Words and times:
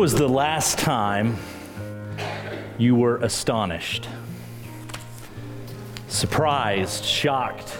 was 0.00 0.14
the 0.14 0.26
last 0.26 0.78
time 0.78 1.36
you 2.78 2.94
were 2.94 3.18
astonished? 3.18 4.08
Surprised, 6.08 7.04
shocked, 7.04 7.76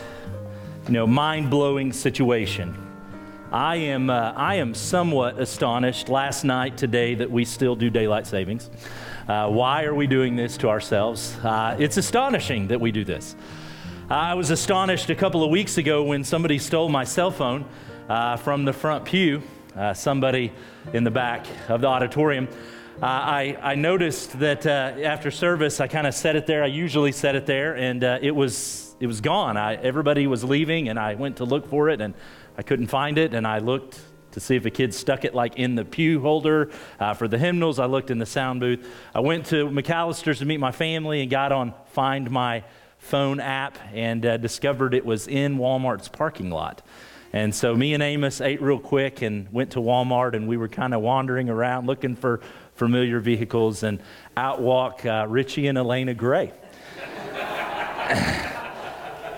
you 0.87 0.93
know, 0.93 1.07
mind 1.07 1.49
blowing 1.49 1.95
situation. 1.95 2.77
I 3.51 3.77
am, 3.77 4.11
uh, 4.11 4.35
I 4.37 4.57
am 4.57 4.75
somewhat 4.75 5.41
astonished 5.41 6.11
last 6.11 6.45
night, 6.45 6.77
today, 6.77 7.15
that 7.15 7.31
we 7.31 7.47
still 7.47 7.75
do 7.75 7.89
daylight 7.89 8.27
savings. 8.27 8.69
Uh, 9.27 9.49
why 9.49 9.85
are 9.85 9.95
we 9.95 10.07
doing 10.07 10.37
this 10.37 10.59
to 10.59 10.69
ourselves? 10.69 11.39
Uh, 11.43 11.75
it's 11.79 11.97
astonishing 11.97 12.69
that 12.69 12.83
we 12.83 12.93
do 12.93 13.03
this. 13.03 13.35
I 14.11 14.35
was 14.35 14.51
astonished 14.51 15.09
a 15.09 15.15
couple 15.15 15.43
of 15.43 15.51
weeks 15.51 15.79
ago 15.79 16.03
when 16.05 16.23
somebody 16.25 16.59
stole 16.59 16.91
my 16.91 17.05
cell 17.05 17.31
phone 17.31 17.65
uh, 18.11 18.37
from 18.37 18.67
the 18.67 18.75
front 18.75 19.07
pew 19.07 19.43
uh, 19.77 19.95
somebody 19.95 20.53
in 20.93 21.05
the 21.05 21.11
back 21.11 21.47
of 21.69 21.81
the 21.81 21.87
auditorium. 21.87 22.49
Uh, 23.03 23.07
I, 23.07 23.59
I, 23.63 23.75
noticed 23.77 24.39
that 24.41 24.67
uh, 24.67 24.71
after 25.03 25.31
service, 25.31 25.81
I 25.81 25.87
kind 25.87 26.07
of 26.07 26.15
set 26.15 26.37
it 26.37 26.47
there. 26.47 26.63
I 26.63 26.67
usually 26.67 27.13
set 27.13 27.35
it 27.35 27.47
there, 27.47 27.75
and 27.75 28.05
uh, 28.05 28.19
it 28.21 28.33
was 28.33 28.95
it 29.01 29.07
was 29.07 29.23
gone. 29.23 29.57
I, 29.57 29.77
everybody 29.77 30.27
was 30.27 30.45
leaving, 30.45 30.89
and 30.91 30.99
I 30.99 31.15
went 31.15 31.39
to 31.39 31.45
look 31.45 31.69
for 31.69 31.89
it, 31.89 32.03
and 32.03 32.13
I 32.59 32.63
couldn't 32.63 32.89
find 32.89 33.17
it. 33.17 33.33
And 33.33 33.47
I 33.47 33.59
looked 33.59 33.99
to 34.33 34.41
see 34.41 34.57
if 34.57 34.67
a 34.67 34.71
kid 34.71 34.95
stuck 34.95 35.25
it 35.25 35.35
like 35.35 35.57
in 35.57 35.75
the 35.75 35.85
pew 35.85 36.21
holder 36.21 36.71
uh, 36.99 37.15
for 37.15 37.27
the 37.27 37.39
hymnals. 37.39 37.79
I 37.79 37.87
looked 37.87 38.11
in 38.11 38.19
the 38.19 38.27
sound 38.27 38.61
booth. 38.61 38.87
I 39.15 39.21
went 39.21 39.47
to 39.47 39.69
McAllister's 39.69 40.41
to 40.41 40.45
meet 40.45 40.61
my 40.61 40.73
family 40.73 41.23
and 41.23 41.31
got 41.31 41.53
on 41.53 41.75
Find 41.93 42.31
My 42.31 42.65
Phone 42.99 43.41
app 43.41 43.79
and 43.95 44.25
uh, 44.27 44.37
discovered 44.37 44.93
it 44.93 45.07
was 45.07 45.27
in 45.27 45.57
Walmart's 45.57 46.09
parking 46.09 46.51
lot. 46.51 46.83
And 47.33 47.55
so 47.55 47.77
me 47.77 47.95
and 47.95 48.03
Amos 48.03 48.41
ate 48.41 48.61
real 48.61 48.81
quick 48.81 49.23
and 49.23 49.53
went 49.53 49.71
to 49.73 49.79
Walmart, 49.79 50.35
and 50.35 50.49
we 50.49 50.57
were 50.57 50.69
kind 50.69 50.93
of 50.93 51.01
wandering 51.01 51.49
around 51.49 51.87
looking 51.87 52.17
for 52.17 52.41
familiar 52.75 53.21
vehicles. 53.21 53.85
And 53.85 54.01
out 54.37 54.61
walk 54.61 55.07
uh, 55.07 55.27
Richie 55.29 55.69
and 55.69 55.79
Elena 55.79 56.13
Gray. 56.15 56.53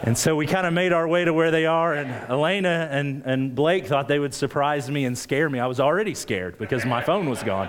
and 0.03 0.17
so 0.17 0.35
we 0.35 0.47
kind 0.47 0.67
of 0.67 0.73
made 0.73 0.95
our 0.95 1.07
way 1.07 1.27
to 1.27 1.35
where 1.35 1.51
they 1.51 1.67
are, 1.67 1.93
and 1.93 2.11
Elena 2.31 2.89
and, 2.91 3.25
and 3.27 3.55
Blake 3.55 3.87
thought 3.87 4.09
they 4.09 4.19
would 4.19 4.33
surprise 4.33 4.91
me 4.91 5.05
and 5.05 5.17
scare 5.17 5.51
me. 5.51 5.59
I 5.59 5.67
was 5.67 5.79
already 5.79 6.15
scared 6.15 6.57
because 6.59 6.87
my 6.87 7.03
phone 7.03 7.29
was 7.29 7.43
gone. 7.43 7.69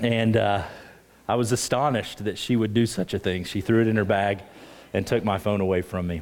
And 0.00 0.36
uh, 0.36 0.64
I 1.26 1.36
was 1.36 1.52
astonished 1.52 2.24
that 2.24 2.36
she 2.36 2.56
would 2.56 2.74
do 2.74 2.84
such 2.84 3.14
a 3.14 3.18
thing. 3.18 3.44
She 3.44 3.62
threw 3.62 3.80
it 3.80 3.86
in 3.86 3.96
her 3.96 4.04
bag 4.04 4.42
and 4.92 5.06
took 5.06 5.24
my 5.24 5.38
phone 5.38 5.62
away 5.62 5.80
from 5.80 6.06
me. 6.06 6.20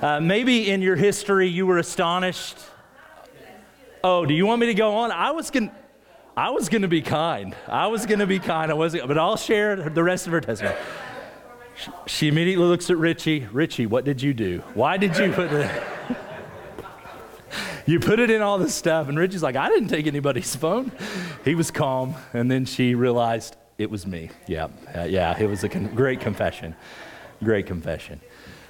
Uh, 0.00 0.20
maybe 0.20 0.70
in 0.70 0.80
your 0.82 0.96
history 0.96 1.48
you 1.48 1.66
were 1.66 1.78
astonished. 1.78 2.56
Oh, 4.02 4.24
do 4.24 4.32
you 4.32 4.46
want 4.46 4.60
me 4.60 4.66
to 4.66 4.74
go 4.74 4.94
on? 4.94 5.12
I 5.12 5.32
was 5.32 5.50
going 5.50 5.70
I 6.36 6.50
was 6.50 6.68
going 6.70 6.82
to 6.82 6.88
be 6.88 7.02
kind. 7.02 7.54
I 7.68 7.88
was 7.88 8.06
going 8.06 8.20
to 8.20 8.26
be 8.26 8.38
kind. 8.38 8.70
I 8.70 8.74
wasn't, 8.74 9.06
but 9.08 9.18
I'll 9.18 9.36
share 9.36 9.76
the 9.76 10.02
rest 10.02 10.26
of 10.26 10.32
her 10.32 10.40
testimony. 10.40 10.76
She, 12.06 12.28
immediately 12.28 12.64
looks 12.64 12.88
at 12.88 12.96
Richie. 12.96 13.46
Richie, 13.52 13.86
what 13.86 14.04
did 14.04 14.22
you 14.22 14.32
do? 14.32 14.62
Why 14.74 14.96
did 14.96 15.16
you 15.18 15.32
put 15.32 15.52
it? 15.52 15.82
you 17.86 18.00
put 18.00 18.20
it 18.20 18.30
in 18.30 18.42
all 18.42 18.58
this 18.58 18.74
stuff, 18.74 19.08
and 19.08 19.18
Richie's 19.18 19.42
like, 19.42 19.56
I 19.56 19.68
didn't 19.68 19.88
take 19.88 20.06
anybody's 20.06 20.54
phone. 20.56 20.92
He 21.44 21.54
was 21.54 21.70
calm, 21.70 22.14
and 22.32 22.50
then 22.50 22.64
she 22.64 22.94
realized 22.94 23.56
it 23.78 23.90
was 23.90 24.06
me. 24.06 24.30
Yeah, 24.46 24.68
uh, 24.94 25.02
yeah. 25.02 25.38
It 25.38 25.46
was 25.46 25.64
a 25.64 25.68
con- 25.68 25.94
great 25.94 26.20
confession. 26.20 26.74
Great 27.42 27.66
confession. 27.66 28.20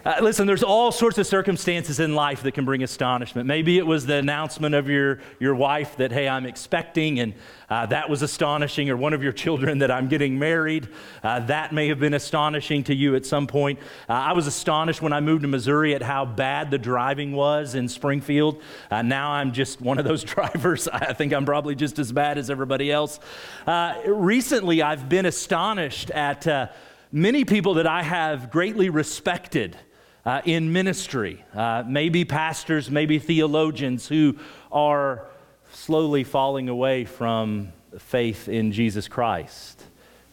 Uh, 0.03 0.17
listen, 0.23 0.47
there's 0.47 0.63
all 0.63 0.91
sorts 0.91 1.19
of 1.19 1.27
circumstances 1.27 2.01
in 2.01 2.15
life 2.15 2.43
that 2.43 2.53
can 2.53 2.65
bring 2.65 2.83
astonishment. 2.83 3.47
Maybe 3.47 3.77
it 3.77 3.87
was 3.87 4.07
the 4.07 4.15
announcement 4.15 4.75
of 4.75 4.89
your, 4.89 5.19
your 5.39 5.55
wife 5.55 5.99
that, 5.99 6.11
hey, 6.11 6.27
I'm 6.27 6.47
expecting, 6.47 7.21
and 7.21 7.35
uh, 7.69 7.85
that 7.87 8.09
was 8.09 8.23
astonishing, 8.23 8.89
or 8.89 8.97
one 8.97 9.13
of 9.13 9.23
your 9.23 9.33
children 9.33 9.81
that 9.81 9.91
I'm 9.91 10.09
getting 10.09 10.39
married. 10.39 10.89
Uh, 11.23 11.41
that 11.41 11.75
may 11.75 11.89
have 11.89 12.01
been 12.01 12.15
astonishing 12.15 12.83
to 12.85 12.95
you 12.95 13.15
at 13.15 13.27
some 13.27 13.47
point. 13.47 13.79
Uh, 14.09 14.15
I 14.15 14.33
was 14.33 14.47
astonished 14.47 15.03
when 15.03 15.13
I 15.13 15.21
moved 15.21 15.43
to 15.43 15.49
Missouri 15.49 15.95
at 15.95 16.01
how 16.01 16.25
bad 16.25 16.71
the 16.71 16.79
driving 16.79 17.33
was 17.33 17.75
in 17.75 17.87
Springfield. 17.87 18.63
Uh, 18.91 19.03
now 19.03 19.33
I'm 19.33 19.53
just 19.53 19.83
one 19.83 19.99
of 19.99 20.07
those 20.07 20.25
drivers. 20.25 20.89
I 20.89 21.13
think 21.13 21.35
I'm 21.35 21.45
probably 21.45 21.75
just 21.75 21.99
as 21.99 22.11
bad 22.11 22.39
as 22.39 22.49
everybody 22.49 22.91
else. 22.91 23.21
Uh, 23.67 24.01
recently, 24.07 24.81
I've 24.81 25.11
been 25.11 25.27
astonished 25.27 26.11
at 26.11 26.73
many 27.13 27.45
people 27.45 27.75
that 27.75 27.87
I 27.87 28.03
have 28.03 28.51
greatly 28.51 28.89
respected 28.89 29.77
uh, 30.25 30.43
in 30.45 30.73
ministry, 30.73 31.45
uh, 31.55 31.83
maybe 31.87 32.25
pastors, 32.25 32.91
maybe 32.91 33.19
theologians 33.19 34.09
who 34.09 34.37
are 34.71 35.27
slowly 35.73 36.25
falling 36.25 36.69
away 36.69 37.05
from 37.05 37.73
faith 37.99 38.49
in 38.49 38.73
Jesus 38.73 39.09
Christ. 39.09 39.83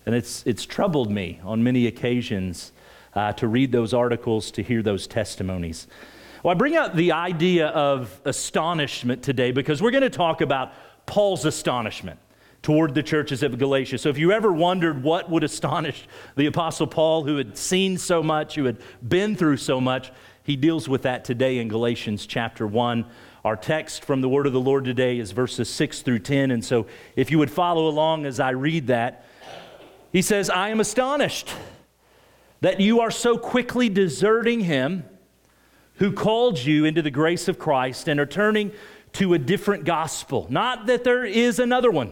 And 0.06 0.16
it's, 0.16 0.46
it's 0.46 0.66
troubled 0.66 1.12
me 1.12 1.40
on 1.44 1.64
many 1.64 1.88
occasions 1.88 2.72
uh, 3.14 3.34
to 3.34 3.48
read 3.48 3.72
those 3.72 3.94
articles, 3.94 4.52
to 4.52 4.64
hear 4.64 4.82
those 4.82 5.08
testimonies. 5.08 5.88
Well, 6.44 6.52
I 6.52 6.58
bring 6.58 6.78
up 6.78 6.96
the 6.96 7.12
idea 7.14 7.68
of 7.68 8.22
astonishment 8.26 9.24
today 9.24 9.52
because 9.52 9.82
we're 9.82 9.92
going 9.92 10.04
to 10.04 10.10
talk 10.10 10.42
about 10.42 10.74
Paul's 11.06 11.46
astonishment 11.46 12.20
toward 12.68 12.94
the 12.94 13.02
churches 13.02 13.44
of 13.44 13.58
Galatia. 13.58 13.98
So 13.98 14.10
if 14.10 14.18
you 14.18 14.34
ever 14.34 14.52
wondered 14.52 15.02
what 15.02 15.30
would 15.30 15.46
astonish 15.46 16.06
the 16.36 16.48
Apostle 16.48 16.86
Paul, 16.86 17.24
who 17.24 17.38
had 17.38 17.58
seen 17.58 17.98
so 17.98 18.22
much, 18.22 18.56
who 18.56 18.66
had 18.66 18.76
been 19.08 19.38
through 19.38 19.56
so 19.56 19.80
much, 19.80 20.12
he 20.44 20.58
deals 20.58 20.90
with 20.90 21.04
that 21.04 21.24
today 21.24 21.60
in 21.60 21.70
Galatians 21.70 22.26
chapter 22.26 22.68
1. 22.68 23.06
Our 23.46 23.56
text 23.56 24.04
from 24.04 24.20
the 24.20 24.28
word 24.28 24.48
of 24.48 24.52
the 24.52 24.60
Lord 24.60 24.84
today 24.84 25.18
is 25.18 25.32
verses 25.32 25.70
6 25.70 26.02
through 26.02 26.20
10. 26.20 26.52
And 26.52 26.66
so 26.66 26.88
if 27.16 27.32
you 27.32 27.40
would 27.40 27.50
follow 27.50 27.88
along 27.88 28.26
as 28.26 28.38
I 28.38 28.50
read 28.50 28.88
that, 28.88 29.24
he 30.12 30.22
says, 30.22 30.50
I 30.50 30.68
am 30.68 30.82
astonished 30.82 31.50
that 32.60 32.82
you 32.82 33.00
are 33.00 33.12
so 33.12 33.38
quickly 33.38 33.88
deserting 33.88 34.60
him 34.60 35.06
who 36.00 36.12
called 36.12 36.60
you 36.60 36.84
into 36.84 37.02
the 37.02 37.12
grace 37.12 37.48
of 37.48 37.58
Christ 37.58 38.10
and 38.10 38.20
are 38.20 38.26
turning 38.26 38.74
to 39.14 39.34
a 39.36 39.40
different 39.40 39.86
gospel. 39.86 40.48
Not 40.50 40.88
that 40.88 41.06
there 41.06 41.24
is 41.24 41.60
another 41.60 41.90
one 41.90 42.12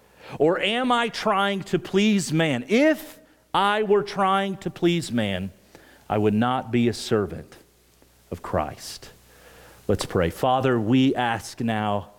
Or 0.37 0.59
am 0.59 0.91
I 0.91 1.09
trying 1.09 1.63
to 1.63 1.79
please 1.79 2.31
man? 2.31 2.65
If 2.67 3.19
I 3.53 3.83
were 3.83 4.03
trying 4.03 4.57
to 4.57 4.69
please 4.69 5.11
man, 5.11 5.51
I 6.09 6.17
would 6.17 6.33
not 6.33 6.71
be 6.71 6.87
a 6.87 6.93
servant 6.93 7.55
of 8.31 8.41
Christ. 8.41 9.09
Let's 9.87 10.05
pray. 10.05 10.29
Father, 10.29 10.79
we 10.79 11.15
ask 11.15 11.59
now 11.59 12.11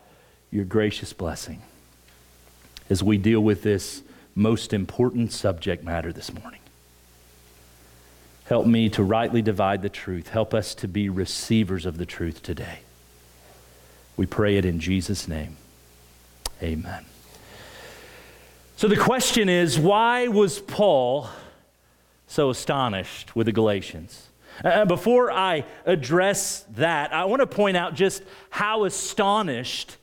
your 0.50 0.64
gracious 0.64 1.12
blessing 1.12 1.62
as 2.90 3.02
we 3.02 3.16
deal 3.18 3.40
with 3.40 3.62
this 3.62 4.02
most 4.34 4.72
important 4.72 5.32
subject 5.32 5.84
matter 5.84 6.12
this 6.12 6.32
morning. 6.32 6.60
Help 8.44 8.66
me 8.66 8.88
to 8.90 9.02
rightly 9.02 9.40
divide 9.40 9.82
the 9.82 9.88
truth. 9.88 10.28
Help 10.28 10.52
us 10.52 10.74
to 10.74 10.88
be 10.88 11.08
receivers 11.08 11.86
of 11.86 11.96
the 11.96 12.06
truth 12.06 12.42
today. 12.42 12.80
We 14.16 14.26
pray 14.26 14.56
it 14.56 14.64
in 14.64 14.78
Jesus' 14.78 15.26
name. 15.26 15.56
Amen. 16.62 17.06
So 18.82 18.88
the 18.88 18.96
question 18.96 19.48
is 19.48 19.78
why 19.78 20.26
was 20.26 20.58
Paul 20.58 21.28
so 22.26 22.50
astonished 22.50 23.36
with 23.36 23.46
the 23.46 23.52
Galatians? 23.52 24.26
Uh, 24.64 24.84
before 24.86 25.30
I 25.30 25.66
address 25.86 26.66
that, 26.70 27.12
I 27.12 27.26
want 27.26 27.38
to 27.42 27.46
point 27.46 27.76
out 27.76 27.94
just 27.94 28.24
how 28.50 28.82
astonished 28.82 29.98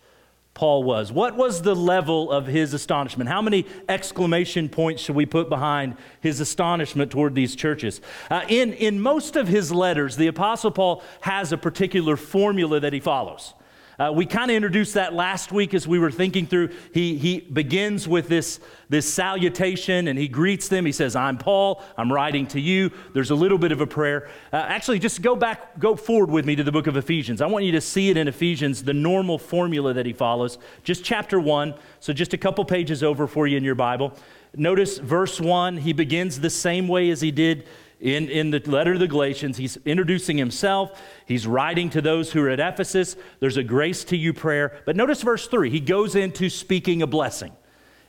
Paul 0.54 0.86
was. 0.86 1.12
What 1.12 1.36
was 1.36 1.62
the 1.62 1.76
level 1.76 2.32
of 2.32 2.48
his 2.48 2.74
astonishment? 2.74 3.30
How 3.30 3.42
many 3.42 3.66
exclamation 3.90 4.70
points 4.70 5.04
should 5.04 5.16
we 5.18 5.26
put 5.26 5.50
behind 5.50 5.98
his 6.22 6.40
astonishment 6.40 7.12
toward 7.12 7.36
these 7.36 7.58
churches? 7.58 8.00
Uh, 8.32 8.44
in, 8.48 8.72
in 8.72 9.02
most 9.02 9.36
of 9.36 9.50
his 9.50 9.74
letters, 9.74 10.16
the 10.16 10.28
Apostle 10.28 10.72
Paul 10.72 11.04
has 11.20 11.52
a 11.52 11.58
particular 11.58 12.16
formula 12.16 12.80
that 12.80 12.94
he 12.94 13.02
follows. 13.02 13.56
Uh, 14.00 14.12
we 14.14 14.26
kind 14.26 14.50
of 14.50 14.56
introduced 14.56 14.94
that 14.94 15.14
last 15.14 15.52
week 15.52 15.74
as 15.74 15.86
we 15.86 16.00
were 16.00 16.10
thinking 16.10 16.48
through. 16.48 16.70
He, 16.94 17.18
he 17.18 17.42
begins 17.42 18.08
with 18.08 18.30
this, 18.30 18.62
this 18.88 19.12
salutation 19.12 20.08
and 20.08 20.18
he 20.18 20.30
greets 20.30 20.70
them. 20.70 20.86
He 20.86 20.94
says, 20.94 21.18
I'm 21.18 21.38
Paul, 21.38 21.84
I'm 21.98 22.12
writing 22.12 22.48
to 22.48 22.62
you. 22.62 22.92
There's 23.14 23.32
a 23.32 23.36
little 23.36 23.58
bit 23.58 23.74
of 23.74 23.82
a 23.82 23.88
prayer. 23.88 24.30
Uh, 24.54 24.58
actually, 24.58 25.00
just 25.00 25.22
go 25.22 25.36
back, 25.36 25.78
go 25.80 25.98
forward 25.98 26.32
with 26.32 26.46
me 26.46 26.56
to 26.56 26.64
the 26.64 26.72
book 26.72 26.88
of 26.88 26.96
Ephesians. 26.96 27.42
I 27.42 27.48
want 27.48 27.66
you 27.66 27.74
to 27.74 27.82
see 27.82 28.10
it 28.10 28.16
in 28.16 28.30
Ephesians, 28.30 28.84
the 28.84 28.94
normal 28.94 29.38
formula 29.38 29.94
that 29.94 30.06
he 30.06 30.14
follows. 30.14 30.60
Just 30.84 31.04
chapter 31.04 31.38
one, 31.38 31.74
so 32.00 32.14
just 32.14 32.34
a 32.34 32.38
couple 32.38 32.64
pages 32.64 33.04
over 33.04 33.28
for 33.28 33.48
you 33.48 33.58
in 33.58 33.66
your 33.66 33.76
Bible. 33.76 34.14
Notice 34.56 34.98
verse 34.98 35.42
one, 35.42 35.78
he 35.78 35.92
begins 35.92 36.40
the 36.40 36.50
same 36.50 36.88
way 36.88 37.10
as 37.10 37.20
he 37.20 37.32
did 37.32 37.68
in, 38.00 38.30
in 38.30 38.52
the 38.52 38.60
letter 38.60 38.94
to 38.94 39.00
the 39.00 39.08
Galatians, 39.08 39.58
he's 39.58 39.78
introducing 39.86 40.38
himself. 40.38 41.02
He's 41.26 41.46
writing 41.46 41.90
to 41.92 42.02
those 42.02 42.32
who 42.32 42.42
are 42.44 42.50
at 42.50 42.60
Ephesus. 42.60 43.16
There's 43.40 43.58
a 43.58 43.64
grace 43.64 44.04
to 44.06 44.18
you 44.18 44.34
prayer. 44.34 44.82
But 44.86 44.96
notice 44.96 45.22
verse 45.22 45.48
3. 45.48 45.70
He 45.70 45.82
goes 45.82 46.16
into 46.16 46.50
speaking 46.50 47.02
a 47.02 47.08
blessing. 47.08 47.52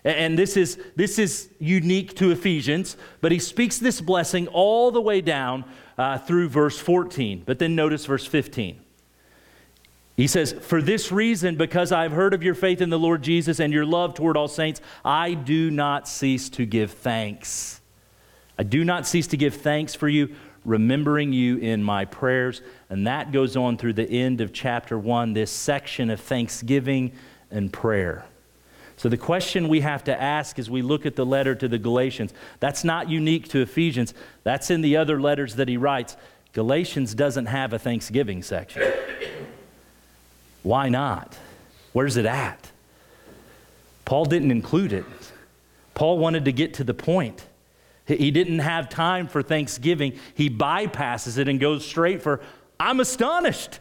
And 0.05 0.39
this 0.39 0.57
is, 0.57 0.79
this 0.97 1.19
is 1.19 1.51
unique 1.59 2.17
to 2.17 2.31
Ephesians, 2.31 2.97
but 3.21 3.33
he 3.33 3.39
speaks 3.39 3.79
this 3.79 4.01
blessing 4.01 4.49
all 4.49 4.91
the 4.91 5.01
way 5.01 5.21
down 5.21 5.65
uh, 5.99 6.17
through 6.19 6.49
verse 6.49 6.79
14. 6.79 7.43
But 7.45 7.59
then 7.59 7.75
notice 7.75 8.07
verse 8.07 8.25
15. 8.25 8.81
He 10.17 10.27
says, 10.27 10.53
For 10.53 10.81
this 10.81 11.13
reason, 11.13 11.57
because 11.57 11.93
I've 11.93 12.13
heard 12.13 12.33
of 12.33 12.43
your 12.43 12.55
faith 12.55 12.81
in 12.81 12.91
the 12.91 12.99
Lord 12.99 13.23
Jesus 13.23 13.61
and 13.61 13.73
your 13.73 13.85
love 13.85 14.15
toward 14.15 14.37
all 14.37 14.49
saints, 14.49 14.81
I 15.05 15.35
do 15.35 15.71
not 15.71 16.09
cease 16.09 16.49
to 16.51 16.65
give 16.65 16.93
thanks 16.93 17.80
I 18.61 18.63
do 18.63 18.85
not 18.85 19.07
cease 19.07 19.27
to 19.29 19.39
give 19.39 19.55
thanks 19.55 19.95
for 19.95 20.07
you, 20.07 20.35
remembering 20.67 21.33
you 21.33 21.57
in 21.57 21.83
my 21.83 22.05
prayers. 22.05 22.61
And 22.91 23.07
that 23.07 23.33
goes 23.33 23.57
on 23.57 23.79
through 23.79 23.95
the 23.95 24.07
end 24.07 24.43
of 24.43 24.53
chapter 24.53 24.99
one, 24.99 25.33
this 25.33 25.51
section 25.51 26.11
of 26.11 26.21
thanksgiving 26.21 27.13
and 27.51 27.73
prayer. 27.73 28.27
So, 28.99 29.09
the 29.09 29.17
question 29.17 29.69
we 29.69 29.81
have 29.81 30.05
to 30.05 30.23
ask 30.23 30.59
as 30.59 30.69
we 30.69 30.83
look 30.83 31.07
at 31.07 31.17
the 31.17 31.25
letter 31.25 31.55
to 31.55 31.69
the 31.69 31.79
Galatians, 31.79 32.35
that's 32.59 32.85
not 32.85 33.09
unique 33.09 33.49
to 33.49 33.63
Ephesians, 33.63 34.13
that's 34.45 34.71
in 34.71 34.83
the 34.83 34.95
other 34.99 35.19
letters 35.19 35.55
that 35.55 35.67
he 35.67 35.79
writes. 35.79 36.19
Galatians 36.53 37.15
doesn't 37.15 37.47
have 37.47 37.73
a 37.73 37.79
thanksgiving 37.79 38.43
section. 38.43 38.83
Why 40.63 40.91
not? 40.91 41.35
Where's 41.95 42.19
it 42.19 42.27
at? 42.27 42.71
Paul 44.05 44.27
didn't 44.27 44.51
include 44.51 44.93
it. 44.93 45.07
Paul 45.95 46.19
wanted 46.19 46.45
to 46.45 46.53
get 46.53 46.75
to 46.75 46.85
the 46.85 46.93
point. 46.93 47.47
He 48.19 48.31
didn't 48.31 48.61
have 48.61 48.89
time 48.89 49.29
for 49.29 49.43
thanksgiving. 49.43 50.19
He 50.35 50.51
bypasses 50.51 51.39
it 51.39 51.49
and 51.49 51.61
goes 51.61 51.87
straight 51.87 52.23
for, 52.23 52.41
I'm 52.79 53.01
astonished. 53.01 53.81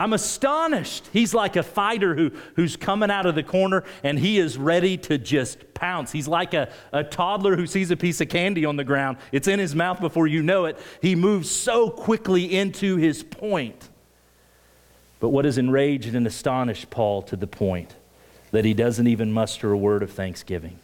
I'm 0.00 0.14
astonished. 0.14 1.10
He's 1.12 1.34
like 1.34 1.56
a 1.56 1.62
fighter 1.62 2.14
who, 2.14 2.30
who's 2.56 2.74
coming 2.74 3.10
out 3.10 3.26
of 3.26 3.34
the 3.34 3.42
corner 3.42 3.84
and 4.02 4.18
he 4.18 4.38
is 4.38 4.56
ready 4.56 4.96
to 4.96 5.18
just 5.18 5.74
pounce. 5.74 6.10
He's 6.10 6.26
like 6.26 6.54
a, 6.54 6.72
a 6.90 7.04
toddler 7.04 7.54
who 7.54 7.66
sees 7.66 7.90
a 7.90 7.96
piece 7.98 8.22
of 8.22 8.30
candy 8.30 8.64
on 8.64 8.76
the 8.76 8.84
ground. 8.84 9.18
It's 9.30 9.46
in 9.46 9.58
his 9.58 9.74
mouth 9.74 10.00
before 10.00 10.26
you 10.26 10.42
know 10.42 10.64
it. 10.64 10.78
He 11.02 11.14
moves 11.14 11.50
so 11.50 11.90
quickly 11.90 12.56
into 12.56 12.96
his 12.96 13.22
point. 13.22 13.90
But 15.20 15.28
what 15.28 15.44
has 15.44 15.58
enraged 15.58 16.14
and 16.14 16.26
astonished 16.26 16.88
Paul 16.88 17.20
to 17.24 17.36
the 17.36 17.46
point 17.46 17.94
that 18.52 18.64
he 18.64 18.72
doesn't 18.72 19.06
even 19.06 19.30
muster 19.32 19.70
a 19.70 19.76
word 19.76 20.02
of 20.02 20.10
thanksgiving? 20.10 20.78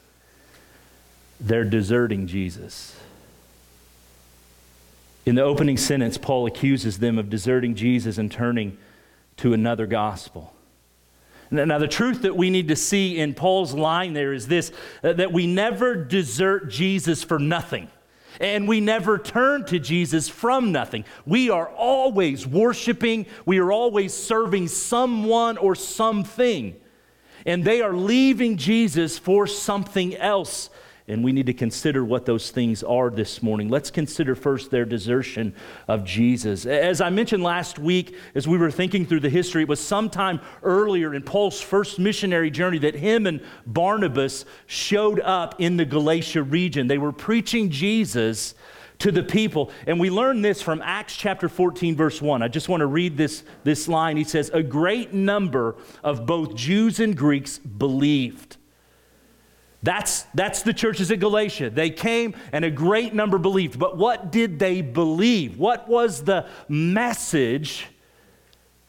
They're 1.41 1.65
deserting 1.65 2.27
Jesus. 2.27 2.97
In 5.25 5.35
the 5.35 5.43
opening 5.43 5.77
sentence, 5.77 6.19
Paul 6.19 6.47
accuses 6.47 6.99
them 6.99 7.19
of 7.19 7.29
deserting 7.29 7.75
Jesus 7.75 8.17
and 8.17 8.31
turning 8.31 8.79
to 9.39 9.53
another 9.53 9.87
gospel. 9.87 10.55
Now, 11.51 11.79
the 11.79 11.89
truth 11.89 12.23
that 12.23 12.37
we 12.37 12.51
need 12.51 12.69
to 12.69 12.77
see 12.77 13.19
in 13.19 13.35
Paul's 13.35 13.73
line 13.73 14.15
there 14.15 14.33
is 14.33 14.49
this 14.49 14.73
uh, 15.05 15.13
that 15.13 15.33
we 15.33 15.47
never 15.47 15.95
desert 15.95 16.71
Jesus 16.71 17.23
for 17.23 17.39
nothing. 17.39 17.89
And 18.41 18.69
we 18.69 18.81
never 18.81 19.17
turn 19.17 19.65
to 19.67 19.79
Jesus 19.79 20.29
from 20.29 20.71
nothing. 20.71 21.05
We 21.25 21.49
are 21.49 21.69
always 21.69 22.47
worshiping, 22.47 23.27
we 23.47 23.59
are 23.59 23.73
always 23.73 24.13
serving 24.13 24.69
someone 24.69 25.57
or 25.57 25.75
something. 25.75 26.77
And 27.47 27.65
they 27.65 27.81
are 27.81 27.95
leaving 27.95 28.57
Jesus 28.57 29.19
for 29.19 29.47
something 29.47 30.17
else 30.17 30.69
and 31.09 31.23
we 31.23 31.33
need 31.33 31.47
to 31.47 31.55
consider 31.55 32.05
what 32.05 32.27
those 32.27 32.51
things 32.51 32.83
are 32.83 33.11
this 33.11 33.41
morning. 33.43 33.69
Let's 33.69 33.91
consider 33.91 34.35
first 34.35 34.71
their 34.71 34.85
desertion 34.85 35.55
of 35.87 36.05
Jesus. 36.05 36.67
As 36.67 37.01
I 37.01 37.11
mentioned 37.11 37.45
last 37.45 37.79
week, 37.79 38.17
as 38.35 38.49
we 38.49 38.59
were 38.59 38.73
thinking 38.73 39.07
through 39.07 39.21
the 39.21 39.31
history, 39.31 39.63
it 39.63 39.69
was 39.69 39.79
sometime 39.79 40.41
earlier 40.65 41.15
in 41.15 41.23
Paul's 41.23 41.61
first 41.61 42.01
missionary 42.01 42.51
journey 42.51 42.79
that 42.79 42.97
him 42.97 43.27
and 43.27 43.41
Barnabas 43.67 44.45
showed 44.67 45.21
up 45.21 45.61
in 45.61 45.77
the 45.77 45.85
Galatia 45.85 46.43
region. 46.43 46.89
They 46.89 46.99
were 46.99 47.13
preaching 47.13 47.71
Jesus 47.71 48.55
to 48.99 49.13
the 49.13 49.23
people. 49.23 49.71
And 49.87 50.01
we 50.01 50.11
learn 50.11 50.43
this 50.43 50.61
from 50.61 50.83
Acts 50.83 51.15
chapter 51.15 51.49
14, 51.49 51.95
verse 51.95 52.21
1. 52.21 52.43
I 52.43 52.49
just 52.49 52.69
want 52.69 52.81
to 52.81 52.87
read 52.87 53.17
this, 53.17 53.45
this 53.63 53.87
line. 53.87 54.17
He 54.17 54.25
says, 54.25 54.51
A 54.53 54.63
great 54.63 55.13
number 55.13 55.77
of 56.03 56.27
both 56.27 56.57
Jews 56.57 56.99
and 56.99 57.17
Greeks 57.17 57.59
believed. 57.59 58.57
That's, 59.87 60.23
that's 60.35 60.63
the 60.63 60.73
churches 60.73 61.13
at 61.13 61.21
Galatia. 61.21 61.71
They 61.71 61.91
came 61.91 62.35
and 62.51 62.65
a 62.65 62.73
great 62.73 63.15
number 63.15 63.39
believed. 63.39 63.79
But 63.79 63.97
what 63.97 64.33
did 64.33 64.59
they 64.59 64.81
believe? 64.83 65.61
What 65.61 65.89
was 65.89 66.25
the 66.25 66.49
message 66.69 67.87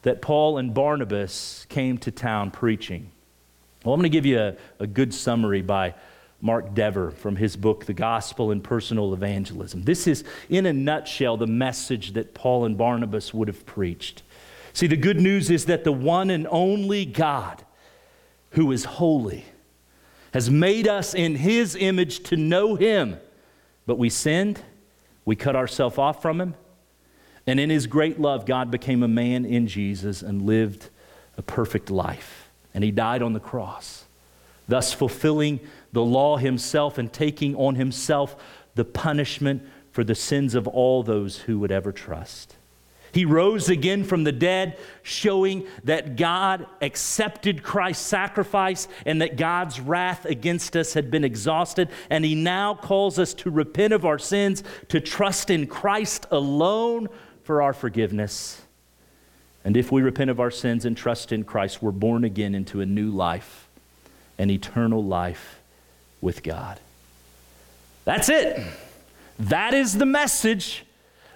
that 0.02 0.20
Paul 0.20 0.58
and 0.58 0.74
Barnabas 0.74 1.66
came 1.68 1.98
to 1.98 2.10
town 2.10 2.50
preaching? 2.50 3.12
Well, 3.84 3.94
I'm 3.94 4.00
going 4.00 4.10
to 4.10 4.16
give 4.16 4.26
you 4.26 4.40
a, 4.40 4.56
a 4.80 4.88
good 4.88 5.14
summary 5.14 5.62
by 5.62 5.94
Mark 6.40 6.74
Dever 6.74 7.12
from 7.12 7.36
his 7.36 7.56
book, 7.56 7.84
The 7.84 7.94
Gospel 7.94 8.50
and 8.50 8.62
Personal 8.62 9.14
Evangelism. 9.14 9.84
This 9.84 10.08
is, 10.08 10.24
in 10.48 10.66
a 10.66 10.72
nutshell, 10.72 11.36
the 11.36 11.46
message 11.46 12.14
that 12.14 12.34
Paul 12.34 12.64
and 12.64 12.76
Barnabas 12.76 13.32
would 13.32 13.46
have 13.46 13.64
preached. 13.64 14.24
See, 14.72 14.88
the 14.88 14.96
good 14.96 15.20
news 15.20 15.48
is 15.48 15.66
that 15.66 15.84
the 15.84 15.92
one 15.92 16.28
and 16.28 16.48
only 16.50 17.04
God 17.04 17.64
who 18.50 18.72
is 18.72 18.84
holy 18.84 19.44
has 20.32 20.50
made 20.50 20.86
us 20.86 21.14
in 21.14 21.36
His 21.36 21.74
image 21.74 22.20
to 22.24 22.36
know 22.36 22.74
Him. 22.74 23.18
But 23.86 23.98
we 23.98 24.10
sinned, 24.10 24.60
we 25.24 25.36
cut 25.36 25.56
ourselves 25.56 25.98
off 25.98 26.20
from 26.20 26.40
Him, 26.40 26.54
and 27.46 27.58
in 27.58 27.70
His 27.70 27.86
great 27.86 28.20
love, 28.20 28.44
God 28.44 28.70
became 28.70 29.02
a 29.02 29.08
man 29.08 29.44
in 29.46 29.66
Jesus 29.66 30.20
and 30.22 30.42
lived 30.42 30.90
a 31.38 31.42
perfect 31.42 31.90
life. 31.90 32.50
And 32.74 32.84
He 32.84 32.90
died 32.90 33.22
on 33.22 33.32
the 33.32 33.40
cross, 33.40 34.04
thus 34.68 34.92
fulfilling 34.92 35.60
the 35.92 36.04
law 36.04 36.36
Himself 36.36 36.98
and 36.98 37.10
taking 37.10 37.56
on 37.56 37.76
Himself 37.76 38.36
the 38.74 38.84
punishment 38.84 39.62
for 39.90 40.04
the 40.04 40.14
sins 40.14 40.54
of 40.54 40.68
all 40.68 41.02
those 41.02 41.38
who 41.38 41.58
would 41.58 41.72
ever 41.72 41.90
trust. 41.90 42.54
He 43.18 43.24
rose 43.24 43.68
again 43.68 44.04
from 44.04 44.22
the 44.22 44.30
dead, 44.30 44.78
showing 45.02 45.66
that 45.82 46.14
God 46.14 46.68
accepted 46.80 47.64
Christ's 47.64 48.06
sacrifice 48.06 48.86
and 49.04 49.20
that 49.22 49.36
God's 49.36 49.80
wrath 49.80 50.24
against 50.24 50.76
us 50.76 50.94
had 50.94 51.10
been 51.10 51.24
exhausted. 51.24 51.88
And 52.10 52.24
He 52.24 52.36
now 52.36 52.76
calls 52.76 53.18
us 53.18 53.34
to 53.34 53.50
repent 53.50 53.92
of 53.92 54.04
our 54.04 54.20
sins, 54.20 54.62
to 54.90 55.00
trust 55.00 55.50
in 55.50 55.66
Christ 55.66 56.26
alone 56.30 57.08
for 57.42 57.60
our 57.60 57.72
forgiveness. 57.72 58.62
And 59.64 59.76
if 59.76 59.90
we 59.90 60.00
repent 60.00 60.30
of 60.30 60.38
our 60.38 60.52
sins 60.52 60.84
and 60.84 60.96
trust 60.96 61.32
in 61.32 61.42
Christ, 61.42 61.82
we're 61.82 61.90
born 61.90 62.22
again 62.22 62.54
into 62.54 62.80
a 62.80 62.86
new 62.86 63.10
life, 63.10 63.66
an 64.38 64.48
eternal 64.48 65.02
life 65.02 65.58
with 66.20 66.44
God. 66.44 66.78
That's 68.04 68.28
it. 68.28 68.62
That 69.40 69.74
is 69.74 69.98
the 69.98 70.06
message 70.06 70.84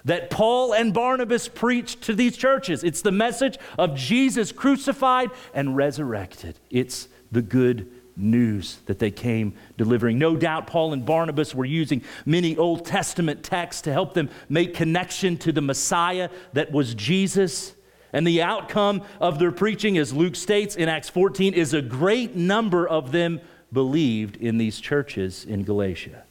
that 0.05 0.29
Paul 0.29 0.73
and 0.73 0.93
Barnabas 0.93 1.47
preached 1.47 2.01
to 2.03 2.13
these 2.13 2.35
churches. 2.35 2.83
It's 2.83 3.01
the 3.01 3.11
message 3.11 3.57
of 3.77 3.95
Jesus 3.95 4.51
crucified 4.51 5.31
and 5.53 5.75
resurrected. 5.75 6.59
It's 6.69 7.07
the 7.31 7.41
good 7.41 7.89
news 8.15 8.77
that 8.85 8.99
they 8.99 9.11
came 9.11 9.55
delivering. 9.77 10.19
No 10.19 10.35
doubt 10.35 10.67
Paul 10.67 10.93
and 10.93 11.05
Barnabas 11.05 11.55
were 11.55 11.65
using 11.65 12.03
many 12.25 12.55
Old 12.57 12.85
Testament 12.85 13.43
texts 13.43 13.81
to 13.83 13.91
help 13.91 14.13
them 14.13 14.29
make 14.49 14.75
connection 14.75 15.37
to 15.37 15.51
the 15.51 15.61
Messiah 15.61 16.29
that 16.53 16.71
was 16.71 16.93
Jesus. 16.93 17.73
And 18.11 18.27
the 18.27 18.43
outcome 18.43 19.01
of 19.19 19.39
their 19.39 19.51
preaching, 19.51 19.97
as 19.97 20.13
Luke 20.13 20.35
states 20.35 20.75
in 20.75 20.87
Acts 20.87 21.09
14, 21.09 21.53
is 21.53 21.73
a 21.73 21.81
great 21.81 22.35
number 22.35 22.87
of 22.87 23.11
them 23.11 23.41
believed 23.71 24.37
in 24.37 24.59
these 24.59 24.79
churches 24.79 25.45
in 25.45 25.63
Galatia. 25.63 26.23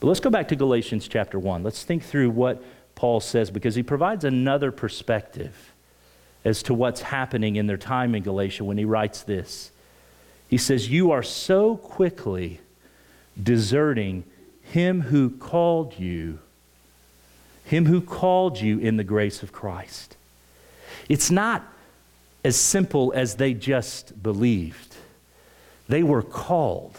But 0.00 0.08
let's 0.08 0.20
go 0.20 0.30
back 0.30 0.48
to 0.48 0.56
Galatians 0.56 1.08
chapter 1.08 1.38
1. 1.38 1.62
Let's 1.62 1.82
think 1.82 2.04
through 2.04 2.30
what 2.30 2.62
Paul 2.94 3.20
says 3.20 3.50
because 3.50 3.74
he 3.74 3.82
provides 3.82 4.24
another 4.24 4.70
perspective 4.72 5.72
as 6.44 6.62
to 6.64 6.74
what's 6.74 7.02
happening 7.02 7.56
in 7.56 7.66
their 7.66 7.76
time 7.76 8.14
in 8.14 8.22
Galatia 8.22 8.64
when 8.64 8.78
he 8.78 8.84
writes 8.84 9.22
this. 9.22 9.70
He 10.48 10.58
says, 10.58 10.88
You 10.88 11.10
are 11.10 11.22
so 11.22 11.76
quickly 11.76 12.60
deserting 13.40 14.24
him 14.62 15.02
who 15.02 15.30
called 15.30 15.98
you, 15.98 16.38
him 17.64 17.86
who 17.86 18.00
called 18.00 18.60
you 18.60 18.78
in 18.78 18.96
the 18.96 19.04
grace 19.04 19.42
of 19.42 19.52
Christ. 19.52 20.16
It's 21.08 21.30
not 21.30 21.66
as 22.44 22.56
simple 22.56 23.12
as 23.14 23.36
they 23.36 23.54
just 23.54 24.22
believed. 24.22 24.94
They 25.88 26.02
were 26.02 26.22
called. 26.22 26.96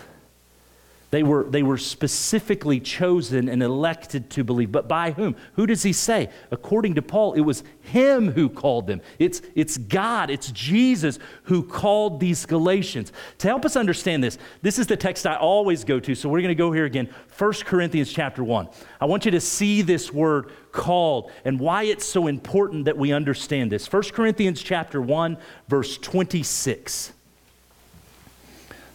They 1.10 1.24
were, 1.24 1.46
they 1.46 1.64
were 1.64 1.78
specifically 1.78 2.82
chosen 2.82 3.48
and 3.48 3.64
elected 3.64 4.30
to 4.32 4.44
believe. 4.44 4.74
But 4.74 4.90
by 4.90 5.12
whom? 5.12 5.38
Who 5.54 5.66
does 5.66 5.84
he 5.84 5.94
say? 5.94 6.30
According 6.52 6.96
to 6.96 7.02
Paul, 7.02 7.34
it 7.34 7.42
was 7.42 7.64
him 7.82 8.32
who 8.32 8.50
called 8.50 8.88
them. 8.88 9.02
It's, 9.18 9.42
it's 9.56 9.78
God, 9.78 10.30
it's 10.30 10.52
Jesus 10.52 11.18
who 11.44 11.64
called 11.64 12.20
these 12.20 12.46
Galatians. 12.46 13.14
To 13.38 13.48
help 13.48 13.64
us 13.64 13.78
understand 13.78 14.22
this, 14.22 14.38
this 14.62 14.78
is 14.78 14.88
the 14.88 14.98
text 14.98 15.26
I 15.26 15.38
always 15.38 15.86
go 15.86 15.98
to. 16.02 16.14
So 16.14 16.28
we're 16.28 16.42
going 16.42 16.50
to 16.50 16.56
go 16.56 16.74
here 16.74 16.86
again. 16.86 17.10
1 17.38 17.54
Corinthians 17.64 18.12
chapter 18.12 18.44
1. 18.44 18.68
I 19.00 19.06
want 19.06 19.24
you 19.24 19.32
to 19.32 19.40
see 19.40 19.82
this 19.82 20.12
word 20.12 20.52
called 20.74 21.32
and 21.46 21.58
why 21.58 21.84
it's 21.84 22.06
so 22.06 22.28
important 22.28 22.84
that 22.84 22.98
we 22.98 23.14
understand 23.14 23.72
this. 23.72 23.90
1 23.90 24.04
Corinthians 24.12 24.62
chapter 24.62 25.02
1, 25.02 25.38
verse 25.70 25.98
26. 26.00 27.14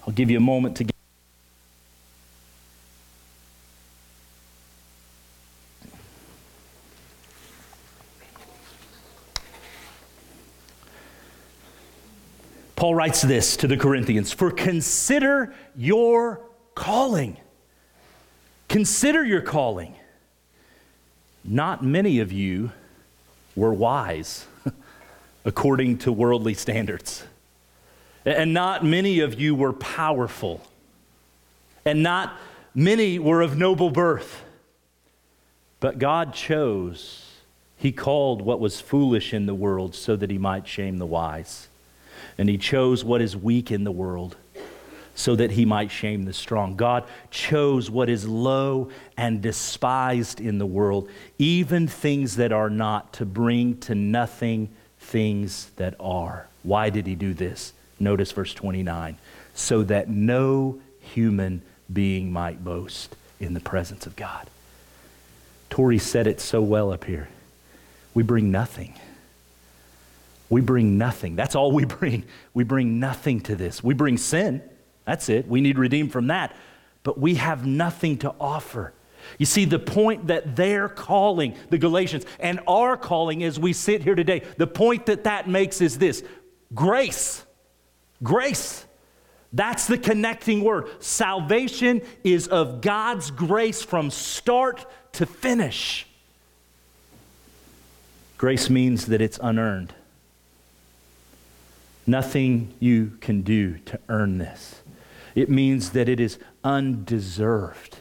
I'll 0.07 0.12
give 0.12 0.31
you 0.31 0.37
a 0.37 0.40
moment 0.40 0.76
to 0.76 0.92
Paul 12.83 12.97
writes 12.97 13.23
this 13.23 13.57
to 13.59 13.69
the 13.69 13.77
Corinthians 13.77 14.33
For 14.33 14.51
consider 14.51 15.55
your 15.77 16.41
calling. 16.75 17.37
Consider 18.69 19.25
your 19.25 19.41
calling. 19.41 19.95
Not 21.45 21.85
many 21.85 22.19
of 22.19 22.33
you 22.33 22.73
were 23.55 23.73
wise 23.73 24.49
according 25.45 25.99
to 25.99 26.11
worldly 26.11 26.55
standards. 26.55 27.23
And 28.25 28.53
not 28.53 28.85
many 28.85 29.21
of 29.21 29.41
you 29.41 29.55
were 29.55 29.73
powerful. 29.73 30.61
And 31.85 32.03
not 32.03 32.37
many 32.75 33.17
were 33.17 33.43
of 33.43 33.57
noble 33.57 33.91
birth. 33.91 34.43
But 35.79 36.01
God 36.01 36.35
chose, 36.35 37.31
He 37.77 37.93
called 37.93 38.43
what 38.43 38.59
was 38.59 38.81
foolish 38.81 39.33
in 39.33 39.47
the 39.47 39.55
world 39.55 39.95
so 39.95 40.17
that 40.17 40.33
He 40.33 40.39
might 40.39 40.67
shame 40.67 40.99
the 40.99 41.07
wise 41.07 41.69
and 42.38 42.49
he 42.49 42.59
chose 42.59 43.05
what 43.05 43.21
is 43.21 43.37
weak 43.37 43.71
in 43.71 43.85
the 43.85 43.93
world 43.93 44.37
so 45.14 45.37
that 45.37 45.50
he 45.50 45.64
might 45.64 45.91
shame 45.91 46.25
the 46.25 46.33
strong. 46.33 46.75
God 46.75 47.05
chose 47.31 47.91
what 47.91 48.09
is 48.09 48.26
low 48.26 48.91
and 49.17 49.43
despised 49.43 50.41
in 50.41 50.59
the 50.59 50.67
world, 50.67 51.09
even 51.38 51.87
things 51.87 52.37
that 52.37 52.52
are 52.52 52.71
not, 52.71 53.12
to 53.14 53.26
bring 53.26 53.79
to 53.81 53.95
nothing 53.95 54.71
things 54.99 55.71
that 55.76 55.95
are. 56.00 56.49
Why 56.62 56.91
did 56.91 57.07
he 57.07 57.14
do 57.14 57.35
this? 57.35 57.73
Notice 58.00 58.33
verse 58.33 58.55
29 58.55 59.19
so 59.55 59.83
that 59.83 60.09
no 60.09 60.81
human 61.00 61.62
being 61.93 62.33
might 62.33 62.64
boast 62.64 63.14
in 63.38 63.55
the 63.55 63.61
presence 63.61 64.07
of 64.07 64.17
God. 64.17 64.49
Tori 65.69 65.99
said 65.99 66.26
it 66.26 66.41
so 66.41 66.62
well 66.62 66.93
up 66.93 67.05
here. 67.05 67.29
We 68.14 68.23
bring 68.23 68.50
nothing. 68.50 68.95
We 70.53 70.61
bring 70.61 70.99
nothing. 70.99 71.35
That's 71.35 71.55
all 71.55 71.73
we 71.73 71.85
bring. 71.99 72.27
We 72.53 72.63
bring 72.63 73.01
nothing 73.01 73.41
to 73.45 73.57
this. 73.57 73.83
We 73.83 73.95
bring 73.95 74.19
sin. 74.19 74.63
That's 75.07 75.31
it. 75.31 75.49
We 75.49 75.63
need 75.63 75.79
redeemed 75.79 76.13
from 76.13 76.27
that. 76.27 76.55
But 77.05 77.19
we 77.19 77.37
have 77.37 77.65
nothing 77.65 78.19
to 78.19 78.35
offer. 78.39 78.93
You 79.39 79.47
see, 79.47 79.65
the 79.65 79.79
point 79.79 80.27
that 80.27 80.55
they're 80.55 80.91
calling, 80.91 81.57
the 81.71 81.79
Galatians, 81.79 82.27
and 82.39 82.61
our 82.69 82.99
calling 82.99 83.43
as 83.43 83.59
we 83.59 83.73
sit 83.73 84.03
here 84.03 84.15
today, 84.15 84.43
the 84.59 84.67
point 84.67 85.07
that 85.07 85.25
that 85.25 85.49
makes 85.49 85.81
is 85.81 85.97
this 85.97 86.23
grace. 86.75 87.47
Grace. 88.23 88.85
That's 89.55 89.87
the 89.87 89.97
connecting 89.97 90.63
word. 90.63 90.89
Salvation 91.03 92.03
is 92.25 92.47
of 92.47 92.83
God's 92.83 93.31
grace 93.31 93.83
from 93.83 94.11
start 94.11 94.85
to 95.13 95.25
finish. 95.25 96.07
Grace 98.37 98.69
means 98.69 99.07
that 99.07 99.23
it's 99.23 99.39
unearned. 99.43 99.95
Nothing 102.07 102.75
you 102.81 103.17
can 103.21 103.43
do 103.43 103.79
to 103.87 103.99
earn 104.09 104.39
this. 104.39 104.83
It 105.35 105.49
means 105.49 105.91
that 105.91 106.09
it 106.09 106.21
is 106.21 106.39
undeserved, 106.65 107.97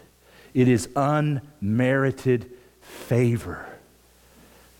it 0.53 0.67
is 0.67 0.89
unmerited 0.95 2.51
favor 2.81 3.67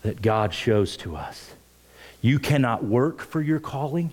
that 0.02 0.20
God 0.20 0.52
shows 0.52 0.96
to 0.98 1.16
us. 1.16 1.52
You 2.20 2.38
cannot 2.38 2.84
work 2.84 3.20
for 3.20 3.40
your 3.40 3.60
calling. 3.60 4.12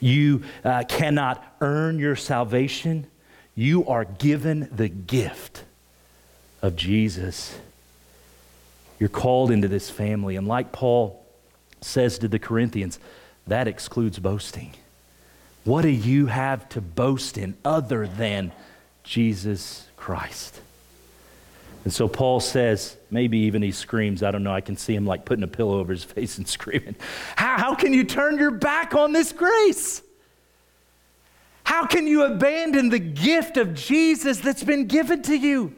You 0.00 0.42
uh, 0.64 0.84
cannot 0.88 1.44
earn 1.60 1.98
your 1.98 2.16
salvation. 2.16 3.06
You 3.54 3.86
are 3.86 4.04
given 4.04 4.68
the 4.72 4.88
gift 4.88 5.64
of 6.60 6.76
Jesus. 6.76 7.58
You're 8.98 9.08
called 9.08 9.50
into 9.50 9.68
this 9.68 9.90
family. 9.90 10.36
And 10.36 10.46
like 10.46 10.72
Paul 10.72 11.24
says 11.80 12.18
to 12.20 12.28
the 12.28 12.38
Corinthians, 12.38 12.98
that 13.46 13.68
excludes 13.68 14.18
boasting. 14.18 14.74
What 15.64 15.82
do 15.82 15.88
you 15.88 16.26
have 16.26 16.68
to 16.70 16.80
boast 16.80 17.38
in 17.38 17.56
other 17.64 18.06
than 18.06 18.52
Jesus 19.04 19.86
Christ? 19.96 20.60
And 21.84 21.92
so 21.92 22.08
Paul 22.08 22.40
says, 22.40 22.96
maybe 23.10 23.38
even 23.38 23.62
he 23.62 23.72
screams, 23.72 24.22
I 24.22 24.30
don't 24.30 24.44
know, 24.44 24.54
I 24.54 24.60
can 24.60 24.76
see 24.76 24.94
him 24.94 25.06
like 25.06 25.24
putting 25.24 25.42
a 25.42 25.48
pillow 25.48 25.78
over 25.78 25.92
his 25.92 26.04
face 26.14 26.38
and 26.38 26.46
screaming, 26.46 26.96
How, 27.36 27.58
how 27.58 27.74
can 27.74 27.92
you 27.92 28.04
turn 28.04 28.38
your 28.38 28.50
back 28.50 28.94
on 28.94 29.12
this 29.12 29.32
grace? 29.32 30.02
How 31.64 31.86
can 31.86 32.06
you 32.06 32.24
abandon 32.24 32.88
the 32.88 32.98
gift 32.98 33.56
of 33.56 33.74
Jesus 33.74 34.38
that's 34.40 34.64
been 34.64 34.86
given 34.86 35.22
to 35.22 35.36
you? 35.36 35.74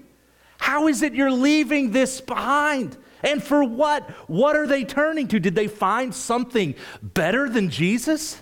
How 0.59 0.89
is 0.89 1.03
it 1.03 1.15
you're 1.15 1.31
leaving 1.31 1.93
this 1.93 2.21
behind? 2.21 2.97
And 3.25 3.43
for 3.43 3.65
what? 3.65 4.09
What 4.29 4.55
are 4.55 4.67
they 4.67 4.85
turning 4.85 5.29
to? 5.29 5.41
Did 5.41 5.55
they 5.55 5.67
find 5.67 6.15
something 6.15 6.75
better 7.03 7.49
than 7.49 7.71
Jesus? 7.71 8.41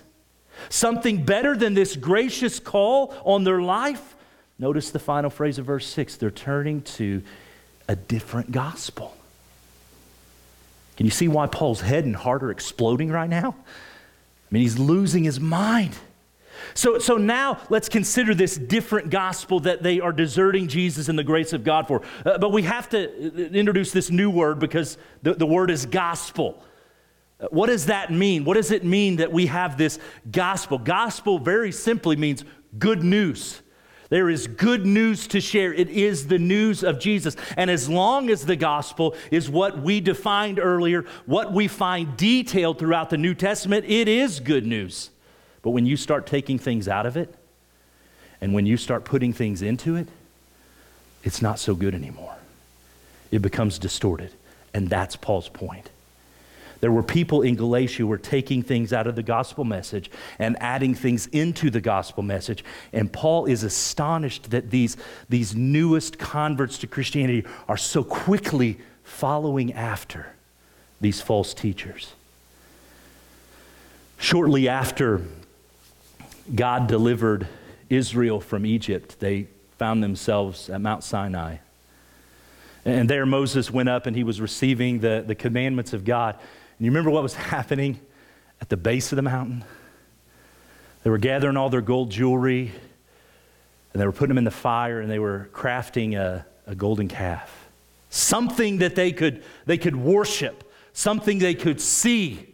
Something 0.69 1.23
better 1.23 1.55
than 1.55 1.73
this 1.73 1.95
gracious 1.95 2.59
call 2.59 3.15
on 3.23 3.43
their 3.43 3.61
life? 3.61 4.15
Notice 4.59 4.91
the 4.91 4.99
final 4.99 5.29
phrase 5.29 5.57
of 5.57 5.65
verse 5.65 5.87
6 5.87 6.17
they're 6.17 6.29
turning 6.29 6.81
to 6.81 7.23
a 7.87 7.95
different 7.95 8.51
gospel. 8.51 9.15
Can 10.95 11.05
you 11.05 11.11
see 11.11 11.27
why 11.27 11.47
Paul's 11.47 11.81
head 11.81 12.05
and 12.05 12.15
heart 12.15 12.43
are 12.43 12.51
exploding 12.51 13.09
right 13.09 13.29
now? 13.29 13.55
I 13.57 14.47
mean, 14.51 14.61
he's 14.61 14.77
losing 14.77 15.23
his 15.23 15.39
mind. 15.39 15.97
So, 16.73 16.99
so 16.99 17.17
now 17.17 17.59
let's 17.69 17.89
consider 17.89 18.33
this 18.33 18.57
different 18.57 19.09
gospel 19.09 19.59
that 19.61 19.83
they 19.83 19.99
are 19.99 20.11
deserting 20.11 20.67
Jesus 20.67 21.09
and 21.09 21.17
the 21.17 21.23
grace 21.23 21.53
of 21.53 21.63
God 21.63 21.87
for. 21.87 22.01
Uh, 22.25 22.37
but 22.37 22.51
we 22.51 22.63
have 22.63 22.89
to 22.89 23.07
uh, 23.07 23.37
introduce 23.53 23.91
this 23.91 24.09
new 24.09 24.29
word 24.29 24.59
because 24.59 24.97
the, 25.21 25.33
the 25.33 25.45
word 25.45 25.71
is 25.71 25.85
gospel. 25.85 26.63
Uh, 27.39 27.47
what 27.51 27.67
does 27.67 27.87
that 27.87 28.11
mean? 28.11 28.45
What 28.45 28.55
does 28.55 28.71
it 28.71 28.83
mean 28.83 29.17
that 29.17 29.31
we 29.31 29.47
have 29.47 29.77
this 29.77 29.99
gospel? 30.31 30.77
Gospel 30.77 31.39
very 31.39 31.71
simply 31.71 32.15
means 32.15 32.43
good 32.77 33.03
news. 33.03 33.61
There 34.09 34.29
is 34.29 34.45
good 34.45 34.85
news 34.85 35.25
to 35.29 35.41
share. 35.41 35.73
It 35.73 35.89
is 35.89 36.27
the 36.27 36.37
news 36.37 36.83
of 36.83 36.99
Jesus. 36.99 37.35
And 37.57 37.71
as 37.71 37.89
long 37.89 38.29
as 38.29 38.45
the 38.45 38.55
gospel 38.55 39.15
is 39.31 39.49
what 39.49 39.81
we 39.81 40.01
defined 40.01 40.59
earlier, 40.59 41.05
what 41.25 41.51
we 41.51 41.67
find 41.67 42.15
detailed 42.15 42.77
throughout 42.77 43.09
the 43.09 43.17
New 43.17 43.33
Testament, 43.33 43.85
it 43.87 44.07
is 44.07 44.39
good 44.39 44.67
news. 44.67 45.09
But 45.63 45.71
when 45.71 45.87
you 45.87 45.97
start 45.97 46.27
taking 46.27 46.59
things 46.59 46.87
out 46.87 47.07
of 47.07 47.17
it, 47.17 47.33
and 48.39 48.53
when 48.53 48.65
you 48.65 48.77
start 48.77 49.05
putting 49.05 49.33
things 49.33 49.61
into 49.61 49.95
it, 49.95 50.07
it's 51.23 51.41
not 51.41 51.57
so 51.57 51.73
good 51.73 51.95
anymore. 51.95 52.35
It 53.31 53.41
becomes 53.41 53.79
distorted. 53.79 54.31
And 54.73 54.89
that's 54.89 55.15
Paul's 55.15 55.49
point. 55.49 55.89
There 56.81 56.91
were 56.91 57.03
people 57.03 57.43
in 57.43 57.55
Galatia 57.55 57.99
who 57.99 58.07
were 58.07 58.17
taking 58.17 58.61
things 58.61 58.91
out 58.91 59.07
of 59.07 59.15
the 59.15 59.23
gospel 59.23 59.63
message 59.63 60.11
and 60.37 60.57
adding 60.59 60.93
things 60.93 61.27
into 61.27 61.69
the 61.69 61.79
gospel 61.79 62.23
message. 62.23 62.65
And 62.91 63.11
Paul 63.11 63.45
is 63.45 63.63
astonished 63.63 64.51
that 64.51 64.69
these, 64.69 64.97
these 65.29 65.55
newest 65.55 66.19
converts 66.19 66.77
to 66.79 66.87
Christianity 66.87 67.47
are 67.69 67.77
so 67.77 68.03
quickly 68.03 68.79
following 69.05 69.71
after 69.71 70.33
these 70.99 71.21
false 71.21 71.53
teachers. 71.53 72.11
Shortly 74.17 74.67
after 74.67 75.21
God 76.53 76.87
delivered 76.87 77.47
Israel 77.89 78.39
from 78.41 78.65
Egypt, 78.65 79.19
they 79.19 79.47
found 79.77 80.03
themselves 80.03 80.69
at 80.69 80.81
Mount 80.81 81.03
Sinai. 81.03 81.57
And 82.85 83.09
there 83.09 83.25
Moses 83.25 83.71
went 83.71 83.89
up 83.89 84.07
and 84.07 84.15
he 84.15 84.23
was 84.23 84.41
receiving 84.41 84.99
the, 84.99 85.23
the 85.25 85.35
commandments 85.35 85.93
of 85.93 86.03
God. 86.03 86.35
And 86.35 86.85
you 86.85 86.91
remember 86.91 87.09
what 87.09 87.23
was 87.23 87.35
happening 87.53 87.99
at 88.61 88.69
the 88.69 88.77
base 88.77 89.11
of 89.11 89.15
the 89.15 89.21
mountain? 89.21 89.63
They 91.03 91.09
were 91.09 91.17
gathering 91.17 91.57
all 91.57 91.69
their 91.69 91.81
gold 91.81 92.11
jewelry 92.11 92.71
and 93.93 94.01
they 94.01 94.05
were 94.05 94.11
putting 94.11 94.29
them 94.29 94.37
in 94.37 94.43
the 94.43 94.51
fire 94.51 94.99
and 94.99 95.09
they 95.09 95.19
were 95.19 95.49
crafting 95.53 96.17
a, 96.17 96.45
a 96.65 96.75
golden 96.75 97.07
calf. 97.07 97.69
Something 98.09 98.79
that 98.79 98.95
they 98.95 99.11
could, 99.11 99.43
they 99.65 99.77
could 99.77 99.95
worship, 99.95 100.71
something 100.93 101.39
they 101.39 101.55
could 101.55 101.79
see. 101.79 102.52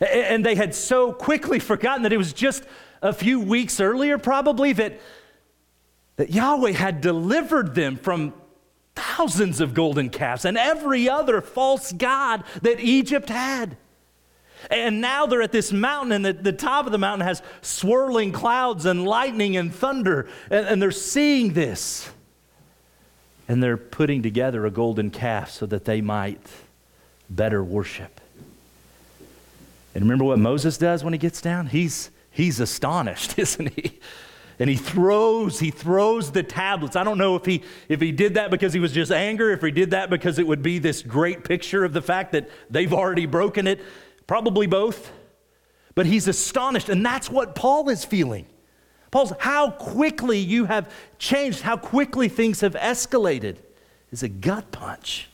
And 0.00 0.44
they 0.44 0.54
had 0.54 0.74
so 0.74 1.12
quickly 1.12 1.58
forgotten 1.58 2.04
that 2.04 2.12
it 2.12 2.16
was 2.16 2.32
just 2.32 2.64
a 3.02 3.12
few 3.12 3.38
weeks 3.38 3.80
earlier, 3.80 4.16
probably, 4.18 4.72
that, 4.72 5.00
that 6.16 6.30
Yahweh 6.30 6.72
had 6.72 7.00
delivered 7.00 7.74
them 7.74 7.96
from 7.96 8.32
thousands 8.94 9.60
of 9.60 9.74
golden 9.74 10.10
calves 10.10 10.44
and 10.44 10.56
every 10.58 11.08
other 11.08 11.40
false 11.40 11.92
god 11.92 12.44
that 12.62 12.80
Egypt 12.80 13.28
had. 13.28 13.76
And 14.70 15.00
now 15.00 15.26
they're 15.26 15.42
at 15.42 15.52
this 15.52 15.72
mountain, 15.72 16.12
and 16.12 16.24
the, 16.24 16.32
the 16.34 16.52
top 16.52 16.84
of 16.84 16.92
the 16.92 16.98
mountain 16.98 17.26
has 17.26 17.42
swirling 17.62 18.32
clouds 18.32 18.84
and 18.84 19.06
lightning 19.06 19.56
and 19.56 19.74
thunder, 19.74 20.28
and, 20.50 20.66
and 20.66 20.82
they're 20.82 20.90
seeing 20.90 21.54
this. 21.54 22.10
And 23.48 23.62
they're 23.62 23.78
putting 23.78 24.22
together 24.22 24.66
a 24.66 24.70
golden 24.70 25.10
calf 25.10 25.50
so 25.50 25.66
that 25.66 25.86
they 25.86 26.00
might 26.00 26.46
better 27.30 27.64
worship. 27.64 28.19
And 29.94 30.04
remember 30.04 30.24
what 30.24 30.38
Moses 30.38 30.78
does 30.78 31.02
when 31.02 31.12
he 31.12 31.18
gets 31.18 31.40
down? 31.40 31.66
He's, 31.66 32.10
he's 32.30 32.60
astonished, 32.60 33.38
isn't 33.38 33.74
he? 33.74 33.98
And 34.58 34.68
he 34.68 34.76
throws, 34.76 35.58
he 35.58 35.70
throws 35.70 36.32
the 36.32 36.42
tablets. 36.42 36.94
I 36.94 37.02
don't 37.02 37.16
know 37.16 37.34
if 37.34 37.46
he, 37.46 37.62
if 37.88 38.00
he 38.00 38.12
did 38.12 38.34
that 38.34 38.50
because 38.50 38.74
he 38.74 38.78
was 38.78 38.92
just 38.92 39.10
anger, 39.10 39.50
if 39.50 39.62
he 39.62 39.70
did 39.70 39.92
that 39.92 40.10
because 40.10 40.38
it 40.38 40.46
would 40.46 40.62
be 40.62 40.78
this 40.78 41.00
great 41.00 41.44
picture 41.44 41.82
of 41.82 41.94
the 41.94 42.02
fact 42.02 42.32
that 42.32 42.50
they've 42.68 42.92
already 42.92 43.24
broken 43.24 43.66
it. 43.66 43.80
Probably 44.26 44.66
both. 44.66 45.12
But 45.94 46.04
he's 46.04 46.28
astonished, 46.28 46.90
and 46.90 47.04
that's 47.04 47.30
what 47.30 47.54
Paul 47.54 47.88
is 47.88 48.04
feeling. 48.04 48.46
Paul's 49.10 49.32
how 49.40 49.70
quickly 49.70 50.38
you 50.38 50.66
have 50.66 50.92
changed, 51.18 51.62
how 51.62 51.78
quickly 51.78 52.28
things 52.28 52.60
have 52.60 52.74
escalated 52.74 53.56
is 54.12 54.22
a 54.22 54.28
gut 54.28 54.70
punch 54.70 55.29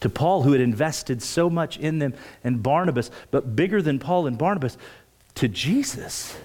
to 0.00 0.08
Paul, 0.08 0.42
who 0.42 0.52
had 0.52 0.60
invested 0.60 1.22
so 1.22 1.50
much 1.50 1.76
in 1.78 1.98
them, 1.98 2.14
and 2.44 2.62
Barnabas, 2.62 3.10
but 3.30 3.56
bigger 3.56 3.82
than 3.82 3.98
Paul 3.98 4.26
and 4.26 4.38
Barnabas, 4.38 4.76
to 5.36 5.48
Jesus 5.48 6.36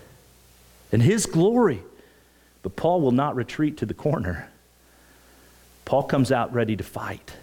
and 0.91 1.01
his 1.01 1.25
glory. 1.25 1.81
But 2.61 2.75
Paul 2.75 3.01
will 3.01 3.11
not 3.11 3.35
retreat 3.35 3.77
to 3.77 3.85
the 3.85 3.93
corner. 3.93 4.49
Paul 5.85 6.03
comes 6.03 6.31
out 6.31 6.53
ready 6.53 6.75
to 6.75 6.83
fight. 6.83 7.33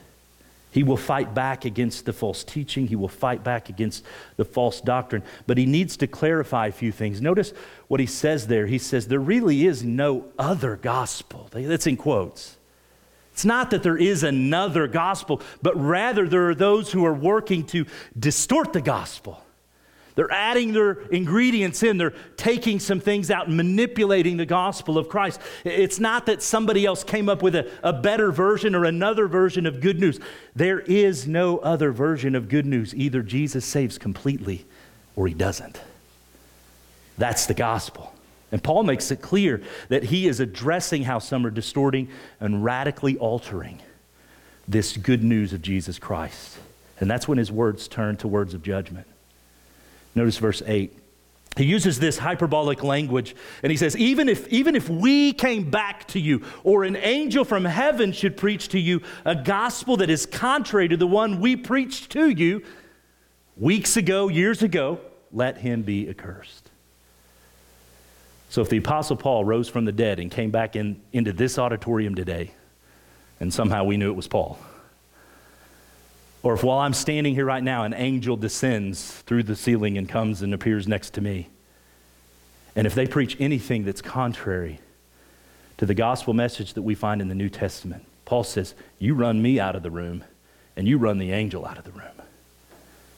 He 0.72 0.82
will 0.82 0.96
fight 0.96 1.34
back 1.34 1.64
against 1.64 2.06
the 2.06 2.12
false 2.12 2.44
teaching. 2.44 2.86
He 2.86 2.96
will 2.96 3.08
fight 3.08 3.42
back 3.42 3.68
against 3.68 4.04
the 4.36 4.44
false 4.44 4.80
doctrine. 4.80 5.22
But 5.46 5.58
he 5.58 5.66
needs 5.66 5.96
to 5.98 6.06
clarify 6.06 6.68
a 6.68 6.72
few 6.72 6.92
things. 6.92 7.20
Notice 7.20 7.52
what 7.88 8.00
he 8.00 8.06
says 8.06 8.46
there. 8.46 8.66
He 8.66 8.78
says, 8.78 9.08
There 9.08 9.18
really 9.18 9.66
is 9.66 9.82
no 9.82 10.26
other 10.38 10.76
gospel. 10.76 11.48
That's 11.52 11.88
in 11.88 11.96
quotes. 11.96 12.56
It's 13.40 13.46
not 13.46 13.70
that 13.70 13.82
there 13.82 13.96
is 13.96 14.22
another 14.22 14.86
gospel, 14.86 15.40
but 15.62 15.74
rather 15.74 16.28
there 16.28 16.50
are 16.50 16.54
those 16.54 16.92
who 16.92 17.06
are 17.06 17.14
working 17.14 17.64
to 17.68 17.86
distort 18.18 18.74
the 18.74 18.82
gospel. 18.82 19.42
They're 20.14 20.30
adding 20.30 20.74
their 20.74 21.00
ingredients 21.08 21.82
in. 21.82 21.96
They're 21.96 22.12
taking 22.36 22.78
some 22.78 23.00
things 23.00 23.30
out 23.30 23.46
and 23.46 23.56
manipulating 23.56 24.36
the 24.36 24.44
gospel 24.44 24.98
of 24.98 25.08
Christ. 25.08 25.40
It's 25.64 25.98
not 25.98 26.26
that 26.26 26.42
somebody 26.42 26.84
else 26.84 27.02
came 27.02 27.30
up 27.30 27.42
with 27.42 27.54
a, 27.54 27.70
a, 27.82 27.94
better 27.94 28.30
version 28.30 28.74
or 28.74 28.84
another 28.84 29.26
version 29.26 29.64
of 29.64 29.80
good 29.80 29.98
news. 29.98 30.20
There 30.54 30.80
is 30.80 31.26
no 31.26 31.56
other 31.60 31.92
version 31.92 32.34
of 32.34 32.50
good 32.50 32.66
news. 32.66 32.94
Either 32.94 33.22
Jesus 33.22 33.64
saves 33.64 33.96
completely 33.96 34.66
or 35.16 35.26
he 35.26 35.32
doesn't. 35.32 35.80
That's 37.16 37.46
the 37.46 37.54
gospel. 37.54 38.12
And 38.52 38.62
Paul 38.62 38.82
makes 38.82 39.10
it 39.10 39.22
clear 39.22 39.62
that 39.88 40.04
he 40.04 40.26
is 40.26 40.40
addressing 40.40 41.04
how 41.04 41.18
some 41.18 41.46
are 41.46 41.50
distorting 41.50 42.08
and 42.40 42.64
radically 42.64 43.16
altering 43.18 43.80
this 44.66 44.96
good 44.96 45.22
news 45.22 45.52
of 45.52 45.62
Jesus 45.62 45.98
Christ. 45.98 46.58
And 46.98 47.10
that's 47.10 47.26
when 47.26 47.38
his 47.38 47.50
words 47.50 47.88
turn 47.88 48.16
to 48.18 48.28
words 48.28 48.54
of 48.54 48.62
judgment. 48.62 49.06
Notice 50.14 50.38
verse 50.38 50.62
8. 50.66 50.96
He 51.56 51.64
uses 51.64 51.98
this 51.98 52.18
hyperbolic 52.18 52.84
language 52.84 53.34
and 53.62 53.70
he 53.70 53.76
says, 53.76 53.96
even 53.96 54.28
if, 54.28 54.46
even 54.48 54.76
if 54.76 54.88
we 54.88 55.32
came 55.32 55.68
back 55.68 56.06
to 56.08 56.20
you 56.20 56.44
or 56.62 56.84
an 56.84 56.96
angel 56.96 57.44
from 57.44 57.64
heaven 57.64 58.12
should 58.12 58.36
preach 58.36 58.68
to 58.68 58.78
you 58.78 59.02
a 59.24 59.34
gospel 59.34 59.96
that 59.96 60.10
is 60.10 60.26
contrary 60.26 60.88
to 60.88 60.96
the 60.96 61.08
one 61.08 61.40
we 61.40 61.56
preached 61.56 62.10
to 62.12 62.28
you 62.28 62.62
weeks 63.56 63.96
ago, 63.96 64.28
years 64.28 64.62
ago, 64.62 65.00
let 65.32 65.58
him 65.58 65.82
be 65.82 66.08
accursed. 66.08 66.69
So 68.50 68.60
if 68.62 68.68
the 68.68 68.78
Apostle 68.78 69.16
Paul 69.16 69.44
rose 69.44 69.68
from 69.68 69.84
the 69.84 69.92
dead 69.92 70.18
and 70.18 70.28
came 70.28 70.50
back 70.50 70.74
in, 70.74 71.00
into 71.12 71.32
this 71.32 71.56
auditorium 71.56 72.16
today, 72.16 72.50
and 73.38 73.54
somehow 73.54 73.84
we 73.84 73.96
knew 73.96 74.10
it 74.10 74.16
was 74.16 74.26
Paul, 74.26 74.58
or 76.42 76.54
if 76.54 76.64
while 76.64 76.78
I'm 76.78 76.92
standing 76.92 77.34
here 77.34 77.44
right 77.44 77.62
now, 77.62 77.84
an 77.84 77.94
angel 77.94 78.36
descends 78.36 79.12
through 79.22 79.44
the 79.44 79.54
ceiling 79.54 79.96
and 79.96 80.08
comes 80.08 80.42
and 80.42 80.52
appears 80.52 80.88
next 80.88 81.14
to 81.14 81.20
me. 81.20 81.48
And 82.74 82.88
if 82.88 82.94
they 82.94 83.06
preach 83.06 83.36
anything 83.38 83.84
that's 83.84 84.02
contrary 84.02 84.80
to 85.78 85.86
the 85.86 85.94
gospel 85.94 86.34
message 86.34 86.74
that 86.74 86.82
we 86.82 86.96
find 86.96 87.20
in 87.20 87.28
the 87.28 87.34
New 87.36 87.50
Testament, 87.50 88.04
Paul 88.24 88.42
says, 88.42 88.74
You 88.98 89.14
run 89.14 89.40
me 89.40 89.60
out 89.60 89.76
of 89.76 89.84
the 89.84 89.90
room, 89.90 90.24
and 90.76 90.88
you 90.88 90.98
run 90.98 91.18
the 91.18 91.30
angel 91.30 91.66
out 91.66 91.78
of 91.78 91.84
the 91.84 91.92
room. 91.92 92.20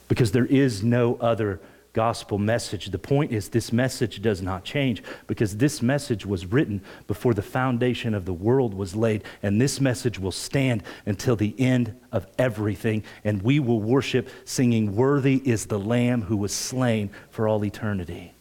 Because 0.09 0.31
there 0.31 0.45
is 0.45 0.83
no 0.83 1.15
other 1.15 1.59
gospel 1.93 2.39
message. 2.39 2.87
The 2.87 2.99
point 2.99 3.31
is, 3.31 3.49
this 3.49 3.71
message 3.71 4.21
does 4.21 4.41
not 4.41 4.63
change 4.63 5.03
because 5.27 5.57
this 5.57 5.81
message 5.81 6.25
was 6.25 6.47
written 6.47 6.81
before 7.07 7.35
the 7.35 7.43
foundation 7.43 8.15
of 8.15 8.25
the 8.25 8.33
world 8.33 8.73
was 8.73 8.95
laid, 8.95 9.23
and 9.43 9.61
this 9.61 9.79
message 9.79 10.19
will 10.19 10.31
stand 10.31 10.83
until 11.05 11.35
the 11.35 11.55
end 11.59 11.95
of 12.11 12.25
everything. 12.39 13.03
And 13.23 13.43
we 13.43 13.59
will 13.59 13.79
worship, 13.79 14.27
singing, 14.43 14.95
Worthy 14.95 15.41
is 15.45 15.67
the 15.67 15.79
Lamb 15.79 16.23
who 16.23 16.35
was 16.35 16.53
slain 16.53 17.11
for 17.29 17.47
all 17.47 17.63
eternity. 17.63 18.33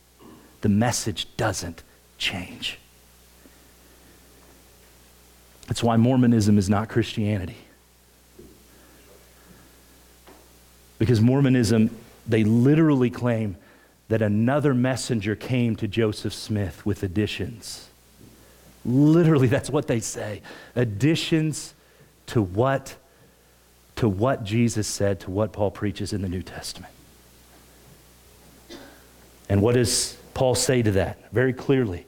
The 0.63 0.71
message 0.71 1.37
doesn't 1.37 1.83
change. 2.17 2.79
That's 5.67 5.83
why 5.83 5.97
Mormonism 5.97 6.57
is 6.57 6.71
not 6.71 6.89
Christianity. 6.89 7.57
Because 10.99 11.21
Mormonism 11.21 11.91
they 12.27 12.45
literally 12.45 13.11
claim 13.11 13.57
that 14.09 14.23
another 14.23 14.75
messenger 14.75 15.35
came 15.35 15.75
to 15.77 15.89
Joseph 15.89 16.35
Smith 16.35 16.85
with 16.85 17.03
additions. 17.03 17.89
Literally, 18.85 19.49
that's 19.49 19.71
what 19.71 19.87
they 19.87 20.01
say. 20.01 20.43
Additions 20.77 21.75
to 22.27 22.43
what? 22.43 22.97
To 23.97 24.09
what 24.09 24.45
Jesus 24.45 24.87
said, 24.87 25.21
to 25.21 25.31
what 25.31 25.53
Paul 25.53 25.71
preaches 25.71 26.13
in 26.13 26.23
the 26.23 26.29
New 26.29 26.43
Testament. 26.43 26.93
And 29.49 29.63
what 29.63 29.75
does 29.75 30.17
Paul 30.35 30.55
say 30.55 30.83
to 30.83 30.91
that? 30.93 31.31
Very 31.33 31.53
clearly. 31.53 32.07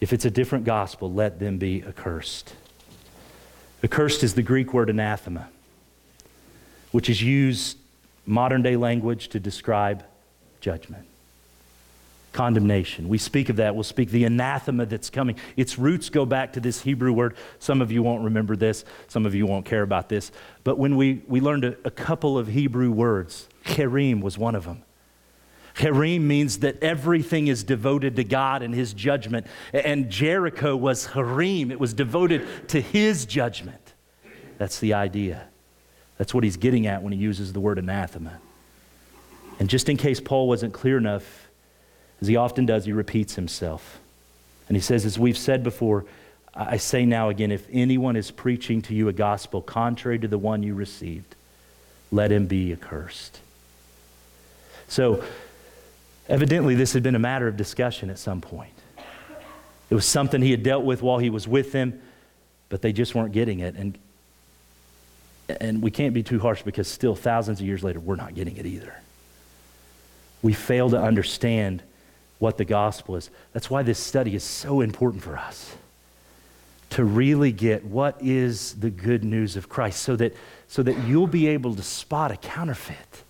If 0.00 0.12
it's 0.12 0.24
a 0.24 0.30
different 0.30 0.64
gospel, 0.64 1.12
let 1.12 1.38
them 1.38 1.58
be 1.58 1.84
accursed. 1.86 2.54
Accursed 3.84 4.22
is 4.22 4.34
the 4.34 4.42
Greek 4.42 4.72
word 4.72 4.90
anathema, 4.90 5.48
which 6.90 7.08
is 7.08 7.22
used 7.22 7.76
modern 8.26 8.62
day 8.62 8.76
language 8.76 9.28
to 9.28 9.40
describe 9.40 10.04
judgment, 10.60 11.06
condemnation. 12.32 13.08
We 13.08 13.18
speak 13.18 13.48
of 13.48 13.56
that. 13.56 13.74
We'll 13.74 13.84
speak 13.84 14.10
the 14.10 14.24
anathema 14.24 14.86
that's 14.86 15.10
coming. 15.10 15.36
Its 15.56 15.78
roots 15.78 16.08
go 16.08 16.24
back 16.24 16.52
to 16.54 16.60
this 16.60 16.82
Hebrew 16.82 17.12
word. 17.12 17.36
Some 17.58 17.82
of 17.82 17.90
you 17.90 18.02
won't 18.02 18.24
remember 18.24 18.56
this, 18.56 18.84
some 19.08 19.26
of 19.26 19.34
you 19.34 19.46
won't 19.46 19.66
care 19.66 19.82
about 19.82 20.08
this. 20.08 20.30
But 20.64 20.78
when 20.78 20.96
we, 20.96 21.22
we 21.26 21.40
learned 21.40 21.64
a, 21.64 21.76
a 21.84 21.90
couple 21.90 22.38
of 22.38 22.46
Hebrew 22.46 22.90
words, 22.90 23.48
Kerim 23.64 24.20
was 24.20 24.38
one 24.38 24.54
of 24.54 24.64
them. 24.64 24.82
Kerim 25.74 26.28
means 26.28 26.58
that 26.58 26.82
everything 26.82 27.46
is 27.48 27.64
devoted 27.64 28.16
to 28.16 28.24
God 28.24 28.62
and 28.62 28.74
His 28.74 28.92
judgment. 28.92 29.46
And 29.72 30.10
Jericho 30.10 30.76
was 30.76 31.06
Harim, 31.06 31.70
it 31.70 31.80
was 31.80 31.94
devoted 31.94 32.68
to 32.68 32.80
His 32.80 33.24
judgment. 33.24 33.94
That's 34.58 34.78
the 34.78 34.94
idea. 34.94 35.48
That's 36.18 36.34
what 36.34 36.44
he's 36.44 36.56
getting 36.56 36.86
at 36.86 37.02
when 37.02 37.12
he 37.12 37.18
uses 37.18 37.52
the 37.52 37.60
word 37.60 37.78
anathema. 37.78 38.38
And 39.58 39.68
just 39.68 39.88
in 39.88 39.96
case 39.96 40.20
Paul 40.20 40.48
wasn't 40.48 40.72
clear 40.72 40.96
enough, 40.98 41.48
as 42.20 42.28
he 42.28 42.36
often 42.36 42.66
does, 42.66 42.84
he 42.84 42.92
repeats 42.92 43.34
himself. 43.34 44.00
And 44.68 44.76
he 44.76 44.80
says, 44.80 45.04
As 45.04 45.18
we've 45.18 45.36
said 45.36 45.62
before, 45.62 46.04
I 46.54 46.76
say 46.76 47.06
now 47.06 47.28
again, 47.30 47.50
if 47.50 47.66
anyone 47.72 48.16
is 48.16 48.30
preaching 48.30 48.82
to 48.82 48.94
you 48.94 49.08
a 49.08 49.12
gospel 49.12 49.62
contrary 49.62 50.18
to 50.18 50.28
the 50.28 50.38
one 50.38 50.62
you 50.62 50.74
received, 50.74 51.34
let 52.10 52.30
him 52.30 52.46
be 52.46 52.72
accursed. 52.72 53.40
So, 54.86 55.24
evidently, 56.28 56.74
this 56.74 56.92
had 56.92 57.02
been 57.02 57.14
a 57.14 57.20
matter 57.20 57.48
of 57.48 57.56
discussion 57.56 58.10
at 58.10 58.18
some 58.18 58.40
point. 58.40 58.74
It 59.88 59.94
was 59.94 60.06
something 60.06 60.42
he 60.42 60.50
had 60.50 60.62
dealt 60.62 60.84
with 60.84 61.02
while 61.02 61.18
he 61.18 61.30
was 61.30 61.48
with 61.48 61.72
them, 61.72 62.00
but 62.68 62.82
they 62.82 62.92
just 62.92 63.14
weren't 63.14 63.32
getting 63.32 63.60
it. 63.60 63.74
And 63.74 63.98
and 65.60 65.82
we 65.82 65.90
can't 65.90 66.14
be 66.14 66.22
too 66.22 66.38
harsh 66.38 66.62
because 66.62 66.88
still 66.88 67.14
thousands 67.14 67.60
of 67.60 67.66
years 67.66 67.82
later, 67.82 68.00
we're 68.00 68.16
not 68.16 68.34
getting 68.34 68.56
it 68.56 68.66
either. 68.66 68.94
We 70.42 70.52
fail 70.52 70.90
to 70.90 71.00
understand 71.00 71.82
what 72.38 72.58
the 72.58 72.64
gospel 72.64 73.16
is. 73.16 73.30
That's 73.52 73.70
why 73.70 73.82
this 73.82 73.98
study 73.98 74.34
is 74.34 74.42
so 74.42 74.80
important 74.80 75.22
for 75.22 75.36
us 75.36 75.76
to 76.90 77.04
really 77.04 77.52
get 77.52 77.84
what 77.84 78.16
is 78.20 78.74
the 78.74 78.90
good 78.90 79.24
news 79.24 79.56
of 79.56 79.68
Christ 79.68 80.02
so 80.02 80.16
that, 80.16 80.36
so 80.68 80.82
that 80.82 80.98
you'll 81.06 81.26
be 81.26 81.46
able 81.46 81.74
to 81.74 81.82
spot 81.82 82.30
a 82.30 82.36
counterfeit, 82.36 83.22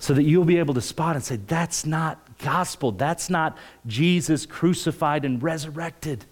so 0.00 0.14
that 0.14 0.24
you'll 0.24 0.44
be 0.44 0.58
able 0.58 0.74
to 0.74 0.80
spot 0.80 1.14
and 1.14 1.24
say, 1.24 1.36
that's 1.36 1.86
not 1.86 2.18
gospel. 2.38 2.92
That's 2.92 3.30
not 3.30 3.56
Jesus 3.86 4.46
crucified 4.46 5.24
and 5.24 5.42
resurrected. 5.42 6.24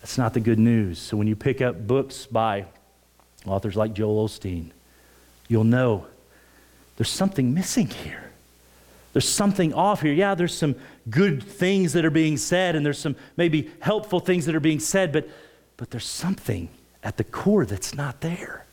That's 0.00 0.18
not 0.18 0.34
the 0.34 0.40
good 0.40 0.58
news. 0.58 0.98
So 0.98 1.16
when 1.16 1.26
you 1.26 1.36
pick 1.36 1.60
up 1.60 1.86
books 1.86 2.26
by 2.26 2.66
authors 3.48 3.76
like 3.76 3.94
Joel 3.94 4.28
Osteen, 4.28 4.70
you'll 5.48 5.64
know 5.64 6.06
there's 6.96 7.10
something 7.10 7.54
missing 7.54 7.86
here. 7.88 8.30
There's 9.12 9.28
something 9.28 9.72
off 9.72 10.02
here. 10.02 10.12
Yeah, 10.12 10.34
there's 10.34 10.54
some 10.54 10.74
good 11.08 11.42
things 11.42 11.92
that 11.94 12.04
are 12.04 12.10
being 12.10 12.36
said, 12.36 12.76
and 12.76 12.84
there's 12.84 12.98
some 12.98 13.16
maybe 13.36 13.70
helpful 13.80 14.20
things 14.20 14.46
that 14.46 14.54
are 14.54 14.60
being 14.60 14.80
said, 14.80 15.12
but, 15.12 15.28
but 15.76 15.90
there's 15.90 16.06
something 16.06 16.68
at 17.02 17.16
the 17.16 17.24
core 17.24 17.64
that's 17.64 17.94
not 17.94 18.20
there. 18.20 18.66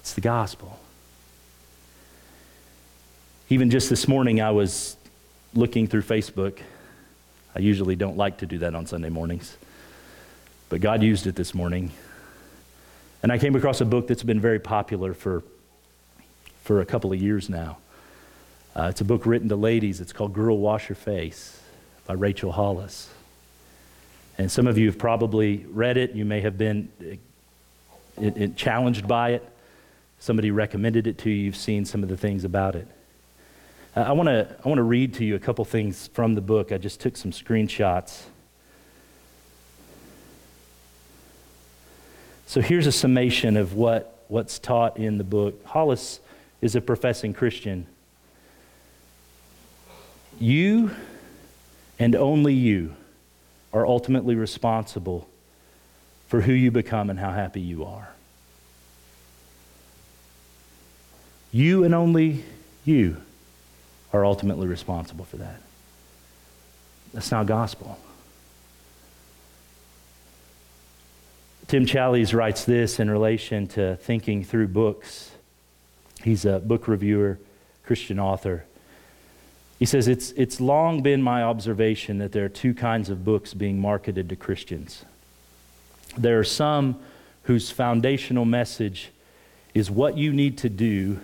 It's 0.00 0.14
the 0.14 0.20
gospel. 0.20 0.78
Even 3.48 3.70
just 3.70 3.90
this 3.90 4.08
morning, 4.08 4.40
I 4.40 4.50
was 4.50 4.96
looking 5.54 5.86
through 5.86 6.02
Facebook. 6.02 6.58
I 7.54 7.60
usually 7.60 7.96
don't 7.96 8.16
like 8.16 8.38
to 8.38 8.46
do 8.46 8.58
that 8.58 8.74
on 8.74 8.86
Sunday 8.86 9.08
mornings, 9.08 9.56
but 10.68 10.80
God 10.80 11.02
used 11.02 11.26
it 11.26 11.34
this 11.36 11.54
morning. 11.54 11.92
And 13.26 13.32
I 13.32 13.38
came 13.38 13.56
across 13.56 13.80
a 13.80 13.84
book 13.84 14.06
that's 14.06 14.22
been 14.22 14.38
very 14.38 14.60
popular 14.60 15.12
for, 15.12 15.42
for 16.62 16.80
a 16.80 16.86
couple 16.86 17.12
of 17.12 17.20
years 17.20 17.50
now. 17.50 17.78
Uh, 18.76 18.86
it's 18.88 19.00
a 19.00 19.04
book 19.04 19.26
written 19.26 19.48
to 19.48 19.56
ladies. 19.56 20.00
It's 20.00 20.12
called 20.12 20.32
Girl 20.32 20.56
Wash 20.56 20.88
Your 20.88 20.94
Face 20.94 21.60
by 22.06 22.14
Rachel 22.14 22.52
Hollis. 22.52 23.10
And 24.38 24.48
some 24.48 24.68
of 24.68 24.78
you 24.78 24.86
have 24.86 24.96
probably 24.96 25.66
read 25.70 25.96
it. 25.96 26.12
You 26.12 26.24
may 26.24 26.40
have 26.40 26.56
been 26.56 26.88
it, 27.00 27.18
uh, 28.16 28.30
it, 28.36 28.54
challenged 28.54 29.08
by 29.08 29.30
it. 29.30 29.48
Somebody 30.20 30.52
recommended 30.52 31.08
it 31.08 31.18
to 31.18 31.28
you. 31.28 31.46
You've 31.46 31.56
seen 31.56 31.84
some 31.84 32.04
of 32.04 32.08
the 32.08 32.16
things 32.16 32.44
about 32.44 32.76
it. 32.76 32.86
Uh, 33.96 34.02
I 34.02 34.12
want 34.12 34.28
to 34.28 34.56
I 34.64 34.68
want 34.68 34.78
to 34.78 34.84
read 34.84 35.14
to 35.14 35.24
you 35.24 35.34
a 35.34 35.40
couple 35.40 35.64
things 35.64 36.06
from 36.12 36.36
the 36.36 36.40
book. 36.40 36.70
I 36.70 36.78
just 36.78 37.00
took 37.00 37.16
some 37.16 37.32
screenshots. 37.32 38.26
So 42.46 42.60
here's 42.60 42.86
a 42.86 42.92
summation 42.92 43.56
of 43.56 43.74
what, 43.74 44.24
what's 44.28 44.60
taught 44.60 44.98
in 44.98 45.18
the 45.18 45.24
book. 45.24 45.64
Hollis 45.66 46.20
is 46.60 46.76
a 46.76 46.80
professing 46.80 47.34
Christian. 47.34 47.86
You 50.38 50.92
and 51.98 52.14
only 52.14 52.54
you 52.54 52.94
are 53.72 53.84
ultimately 53.84 54.36
responsible 54.36 55.28
for 56.28 56.40
who 56.40 56.52
you 56.52 56.70
become 56.70 57.10
and 57.10 57.18
how 57.18 57.32
happy 57.32 57.60
you 57.60 57.84
are. 57.84 58.10
You 61.52 61.84
and 61.84 61.94
only 61.94 62.44
you 62.84 63.16
are 64.12 64.24
ultimately 64.24 64.66
responsible 64.68 65.24
for 65.24 65.38
that. 65.38 65.60
That's 67.12 67.30
not 67.30 67.46
gospel. 67.46 67.98
Tim 71.68 71.84
Challies 71.84 72.32
writes 72.32 72.64
this 72.64 73.00
in 73.00 73.10
relation 73.10 73.66
to 73.68 73.96
thinking 73.96 74.44
through 74.44 74.68
books. 74.68 75.32
He's 76.22 76.44
a 76.44 76.60
book 76.60 76.86
reviewer, 76.86 77.40
Christian 77.84 78.20
author. 78.20 78.64
He 79.80 79.84
says, 79.84 80.06
it's, 80.06 80.30
it's 80.32 80.60
long 80.60 81.02
been 81.02 81.20
my 81.22 81.42
observation 81.42 82.18
that 82.18 82.30
there 82.30 82.44
are 82.44 82.48
two 82.48 82.72
kinds 82.72 83.10
of 83.10 83.24
books 83.24 83.52
being 83.52 83.80
marketed 83.80 84.28
to 84.28 84.36
Christians. 84.36 85.04
There 86.16 86.38
are 86.38 86.44
some 86.44 87.00
whose 87.42 87.70
foundational 87.72 88.44
message 88.44 89.10
is 89.74 89.90
what 89.90 90.16
you 90.16 90.32
need 90.32 90.58
to 90.58 90.68
do, 90.68 91.20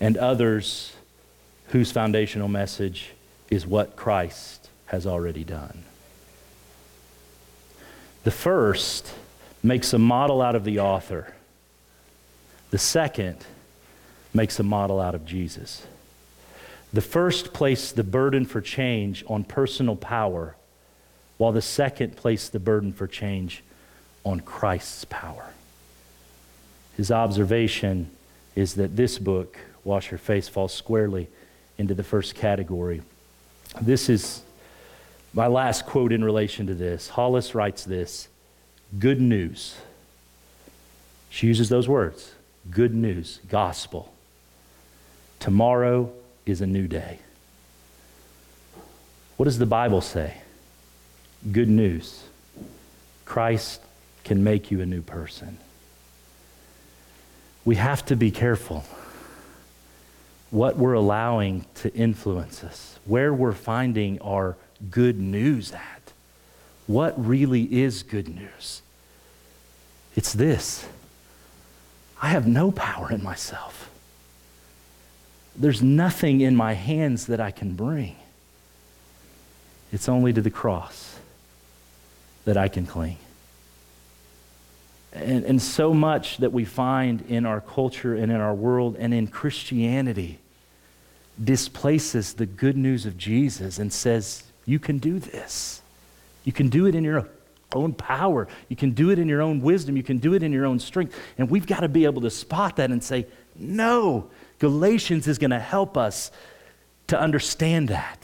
and 0.00 0.16
others 0.16 0.94
whose 1.68 1.92
foundational 1.92 2.48
message 2.48 3.10
is 3.50 3.66
what 3.66 3.94
Christ 3.94 4.68
has 4.86 5.06
already 5.06 5.44
done. 5.44 5.84
The 8.24 8.30
first 8.32 9.14
makes 9.62 9.92
a 9.92 9.98
model 9.98 10.40
out 10.40 10.54
of 10.54 10.64
the 10.64 10.80
author, 10.80 11.34
the 12.70 12.78
second 12.78 13.36
makes 14.32 14.58
a 14.58 14.62
model 14.62 15.00
out 15.00 15.14
of 15.14 15.26
Jesus. 15.26 15.86
The 16.92 17.00
first 17.00 17.52
placed 17.52 17.96
the 17.96 18.04
burden 18.04 18.44
for 18.44 18.60
change 18.60 19.24
on 19.28 19.44
personal 19.44 19.96
power, 19.96 20.56
while 21.36 21.52
the 21.52 21.62
second 21.62 22.16
placed 22.16 22.52
the 22.52 22.60
burden 22.60 22.92
for 22.92 23.06
change 23.06 23.62
on 24.24 24.40
Christ's 24.40 25.04
power. 25.06 25.52
His 26.96 27.10
observation 27.10 28.10
is 28.54 28.74
that 28.74 28.96
this 28.96 29.18
book, 29.18 29.56
Wash 29.84 30.10
Your 30.10 30.18
Face, 30.18 30.48
falls 30.48 30.74
squarely 30.74 31.28
into 31.78 31.94
the 31.94 32.04
first 32.04 32.34
category. 32.34 33.02
This 33.80 34.08
is 34.08 34.42
my 35.32 35.46
last 35.46 35.86
quote 35.86 36.12
in 36.12 36.24
relation 36.24 36.66
to 36.66 36.74
this. 36.74 37.08
Hollis 37.08 37.54
writes 37.54 37.84
this 37.84 38.28
good 38.98 39.20
news. 39.20 39.76
She 41.28 41.46
uses 41.46 41.68
those 41.68 41.88
words 41.88 42.32
good 42.70 42.94
news, 42.94 43.40
gospel. 43.48 44.12
Tomorrow 45.38 46.12
is 46.44 46.60
a 46.60 46.66
new 46.66 46.86
day. 46.86 47.18
What 49.36 49.44
does 49.44 49.58
the 49.58 49.66
Bible 49.66 50.02
say? 50.02 50.34
Good 51.50 51.68
news. 51.68 52.22
Christ 53.24 53.80
can 54.24 54.44
make 54.44 54.70
you 54.70 54.82
a 54.82 54.86
new 54.86 55.00
person. 55.00 55.56
We 57.64 57.76
have 57.76 58.04
to 58.06 58.16
be 58.16 58.30
careful 58.30 58.84
what 60.50 60.76
we're 60.76 60.94
allowing 60.94 61.64
to 61.76 61.94
influence 61.94 62.64
us, 62.64 62.98
where 63.06 63.32
we're 63.32 63.52
finding 63.52 64.20
our 64.20 64.56
good 64.90 65.18
news 65.18 65.72
at. 65.72 65.99
What 66.90 67.24
really 67.24 67.62
is 67.82 68.02
good 68.02 68.28
news? 68.28 68.82
It's 70.16 70.32
this 70.32 70.88
I 72.20 72.30
have 72.30 72.48
no 72.48 72.72
power 72.72 73.12
in 73.12 73.22
myself. 73.22 73.88
There's 75.54 75.82
nothing 75.82 76.40
in 76.40 76.56
my 76.56 76.72
hands 76.72 77.26
that 77.26 77.38
I 77.38 77.52
can 77.52 77.74
bring. 77.74 78.16
It's 79.92 80.08
only 80.08 80.32
to 80.32 80.40
the 80.40 80.50
cross 80.50 81.20
that 82.44 82.56
I 82.56 82.66
can 82.66 82.86
cling. 82.86 83.18
And, 85.12 85.44
and 85.44 85.62
so 85.62 85.94
much 85.94 86.38
that 86.38 86.52
we 86.52 86.64
find 86.64 87.22
in 87.28 87.46
our 87.46 87.60
culture 87.60 88.16
and 88.16 88.32
in 88.32 88.40
our 88.40 88.54
world 88.54 88.96
and 88.98 89.14
in 89.14 89.28
Christianity 89.28 90.40
displaces 91.42 92.34
the 92.34 92.46
good 92.46 92.76
news 92.76 93.06
of 93.06 93.16
Jesus 93.16 93.78
and 93.78 93.92
says, 93.92 94.42
You 94.66 94.80
can 94.80 94.98
do 94.98 95.20
this. 95.20 95.82
You 96.44 96.52
can 96.52 96.68
do 96.68 96.86
it 96.86 96.94
in 96.94 97.04
your 97.04 97.28
own 97.72 97.92
power. 97.92 98.48
You 98.68 98.76
can 98.76 98.92
do 98.92 99.10
it 99.10 99.18
in 99.18 99.28
your 99.28 99.42
own 99.42 99.60
wisdom. 99.60 99.96
You 99.96 100.02
can 100.02 100.18
do 100.18 100.34
it 100.34 100.42
in 100.42 100.52
your 100.52 100.66
own 100.66 100.78
strength. 100.78 101.18
And 101.38 101.50
we've 101.50 101.66
got 101.66 101.80
to 101.80 101.88
be 101.88 102.04
able 102.04 102.22
to 102.22 102.30
spot 102.30 102.76
that 102.76 102.90
and 102.90 103.02
say, 103.02 103.26
no, 103.56 104.30
Galatians 104.58 105.28
is 105.28 105.38
going 105.38 105.50
to 105.50 105.60
help 105.60 105.96
us 105.96 106.30
to 107.08 107.20
understand 107.20 107.88
that. 107.88 108.18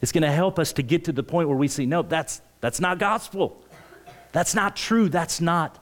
It's 0.00 0.12
going 0.12 0.22
to 0.22 0.32
help 0.32 0.58
us 0.58 0.72
to 0.74 0.82
get 0.82 1.04
to 1.04 1.12
the 1.12 1.22
point 1.22 1.48
where 1.48 1.56
we 1.56 1.68
see, 1.68 1.86
no, 1.86 2.02
that's, 2.02 2.40
that's 2.60 2.80
not 2.80 2.98
gospel. 2.98 3.62
That's 4.32 4.54
not 4.54 4.76
true. 4.76 5.08
That's 5.08 5.40
not 5.40 5.78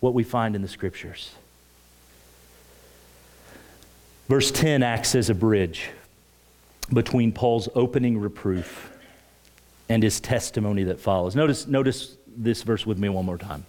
what 0.00 0.14
we 0.14 0.22
find 0.22 0.54
in 0.54 0.62
the 0.62 0.68
scriptures. 0.68 1.32
Verse 4.28 4.50
10 4.50 4.82
acts 4.82 5.14
as 5.14 5.30
a 5.30 5.34
bridge 5.34 5.90
between 6.92 7.32
Paul's 7.32 7.68
opening 7.74 8.18
reproof 8.18 8.91
and 9.92 10.02
his 10.02 10.20
testimony 10.20 10.84
that 10.84 10.98
follows. 10.98 11.36
Notice, 11.36 11.66
notice 11.66 12.16
this 12.26 12.62
verse 12.62 12.86
with 12.86 12.98
me 12.98 13.10
one 13.10 13.26
more 13.26 13.36
time. 13.36 13.66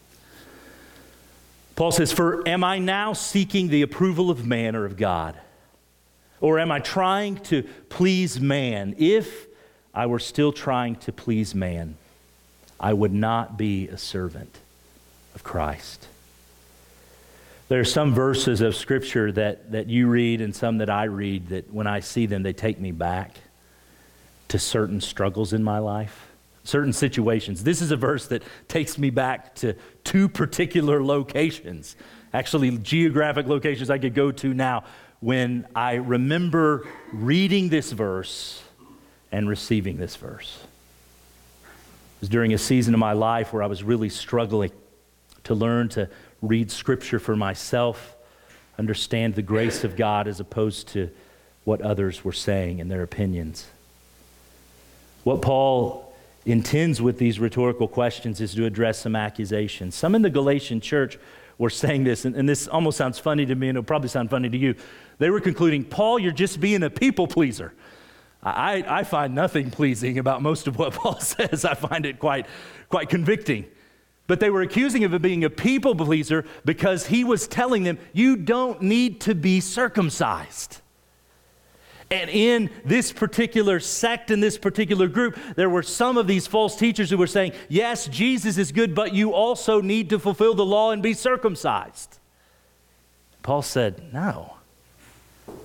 Paul 1.75 1.91
says, 1.91 2.13
For 2.13 2.47
am 2.47 2.63
I 2.63 2.79
now 2.79 3.11
seeking 3.11 3.67
the 3.67 3.81
approval 3.81 4.31
of 4.31 4.47
man 4.47 4.77
or 4.77 4.85
of 4.85 4.95
God? 4.95 5.35
Or 6.39 6.59
am 6.59 6.71
I 6.71 6.79
trying 6.79 7.37
to 7.37 7.63
please 7.89 8.39
man? 8.39 8.95
If 8.97 9.47
I 9.93 10.05
were 10.05 10.19
still 10.19 10.53
trying 10.53 10.95
to 10.97 11.11
please 11.11 11.53
man, 11.53 11.97
I 12.79 12.93
would 12.93 13.13
not 13.13 13.57
be 13.57 13.89
a 13.89 13.97
servant 13.97 14.59
of 15.35 15.43
Christ. 15.43 16.07
There 17.67 17.81
are 17.81 17.85
some 17.85 18.13
verses 18.13 18.61
of 18.61 18.77
Scripture 18.77 19.29
that, 19.33 19.73
that 19.73 19.89
you 19.89 20.07
read 20.07 20.39
and 20.39 20.55
some 20.55 20.77
that 20.77 20.89
I 20.89 21.05
read 21.05 21.49
that 21.49 21.73
when 21.73 21.87
I 21.87 21.99
see 21.99 22.27
them, 22.27 22.43
they 22.43 22.53
take 22.53 22.79
me 22.79 22.91
back 22.91 23.39
to 24.53 24.59
certain 24.59 25.01
struggles 25.01 25.51
in 25.51 25.63
my 25.63 25.79
life, 25.79 26.27
certain 26.63 26.93
situations. 26.93 27.63
This 27.63 27.81
is 27.81 27.89
a 27.89 27.97
verse 27.97 28.27
that 28.27 28.43
takes 28.67 28.99
me 28.99 29.09
back 29.09 29.55
to 29.55 29.73
two 30.03 30.29
particular 30.29 31.03
locations, 31.03 31.95
actually, 32.35 32.77
geographic 32.77 33.47
locations 33.47 33.89
I 33.89 33.97
could 33.97 34.13
go 34.13 34.31
to 34.31 34.53
now 34.53 34.83
when 35.21 35.65
I 35.75 35.95
remember 35.95 36.87
reading 37.11 37.69
this 37.69 37.91
verse 37.91 38.61
and 39.31 39.49
receiving 39.49 39.97
this 39.97 40.17
verse. 40.17 40.59
It 41.63 42.21
was 42.21 42.29
during 42.29 42.53
a 42.53 42.59
season 42.59 42.93
of 42.93 42.99
my 42.99 43.13
life 43.13 43.53
where 43.53 43.63
I 43.63 43.67
was 43.67 43.81
really 43.81 44.09
struggling 44.09 44.69
to 45.45 45.55
learn 45.55 45.89
to 45.89 46.07
read 46.43 46.69
scripture 46.69 47.17
for 47.17 47.35
myself 47.35 48.15
understand 48.77 49.33
the 49.33 49.41
grace 49.41 49.83
of 49.83 49.95
God 49.95 50.27
as 50.27 50.39
opposed 50.39 50.89
to 50.89 51.09
what 51.63 51.81
others 51.81 52.23
were 52.23 52.31
saying 52.31 52.79
and 52.79 52.91
their 52.91 53.01
opinions. 53.01 53.65
What 55.23 55.41
Paul 55.41 56.13
intends 56.45 57.01
with 57.01 57.17
these 57.17 57.39
rhetorical 57.39 57.87
questions 57.87 58.41
is 58.41 58.53
to 58.55 58.65
address 58.65 58.99
some 58.99 59.15
accusations. 59.15 59.95
Some 59.95 60.15
in 60.15 60.21
the 60.21 60.29
Galatian 60.29 60.81
church 60.81 61.17
were 61.57 61.69
saying 61.69 62.03
this, 62.03 62.25
and, 62.25 62.35
and 62.35 62.47
this 62.47 62.67
almost 62.67 62.97
sounds 62.97 63.19
funny 63.19 63.45
to 63.45 63.55
me, 63.55 63.69
and 63.69 63.77
it'll 63.77 63.85
probably 63.85 64.09
sound 64.09 64.29
funny 64.29 64.49
to 64.49 64.57
you. 64.57 64.75
They 65.19 65.29
were 65.29 65.39
concluding, 65.39 65.85
Paul, 65.85 66.19
you're 66.19 66.31
just 66.31 66.59
being 66.59 66.83
a 66.83 66.89
people 66.89 67.27
pleaser. 67.27 67.73
I, 68.41 68.83
I 68.85 69.03
find 69.03 69.33
nothing 69.33 69.71
pleasing 69.71 70.19
about 70.19 70.41
most 70.41 70.67
of 70.67 70.77
what 70.77 70.93
Paul 70.93 71.19
says. 71.19 71.63
I 71.63 71.75
find 71.75 72.05
it 72.05 72.19
quite, 72.19 72.45
quite 72.89 73.09
convicting. 73.09 73.65
But 74.27 74.39
they 74.39 74.49
were 74.49 74.61
accusing 74.61 75.01
him 75.01 75.13
of 75.13 75.21
being 75.21 75.43
a 75.43 75.49
people 75.49 75.95
pleaser 75.95 76.45
because 76.65 77.07
he 77.07 77.23
was 77.23 77.47
telling 77.47 77.83
them, 77.83 77.99
You 78.13 78.35
don't 78.35 78.81
need 78.81 79.21
to 79.21 79.35
be 79.35 79.59
circumcised. 79.59 80.81
And 82.11 82.29
in 82.29 82.69
this 82.85 83.11
particular 83.11 83.79
sect, 83.79 84.29
in 84.29 84.39
this 84.39 84.57
particular 84.57 85.07
group, 85.07 85.37
there 85.55 85.69
were 85.69 85.83
some 85.83 86.17
of 86.17 86.27
these 86.27 86.47
false 86.47 86.75
teachers 86.75 87.09
who 87.09 87.17
were 87.17 87.27
saying, 87.27 87.53
Yes, 87.69 88.07
Jesus 88.07 88.57
is 88.57 88.71
good, 88.71 88.93
but 88.93 89.13
you 89.13 89.33
also 89.33 89.81
need 89.81 90.09
to 90.09 90.19
fulfill 90.19 90.53
the 90.53 90.65
law 90.65 90.91
and 90.91 91.01
be 91.01 91.13
circumcised. 91.13 92.19
Paul 93.41 93.61
said, 93.61 94.13
No, 94.13 94.55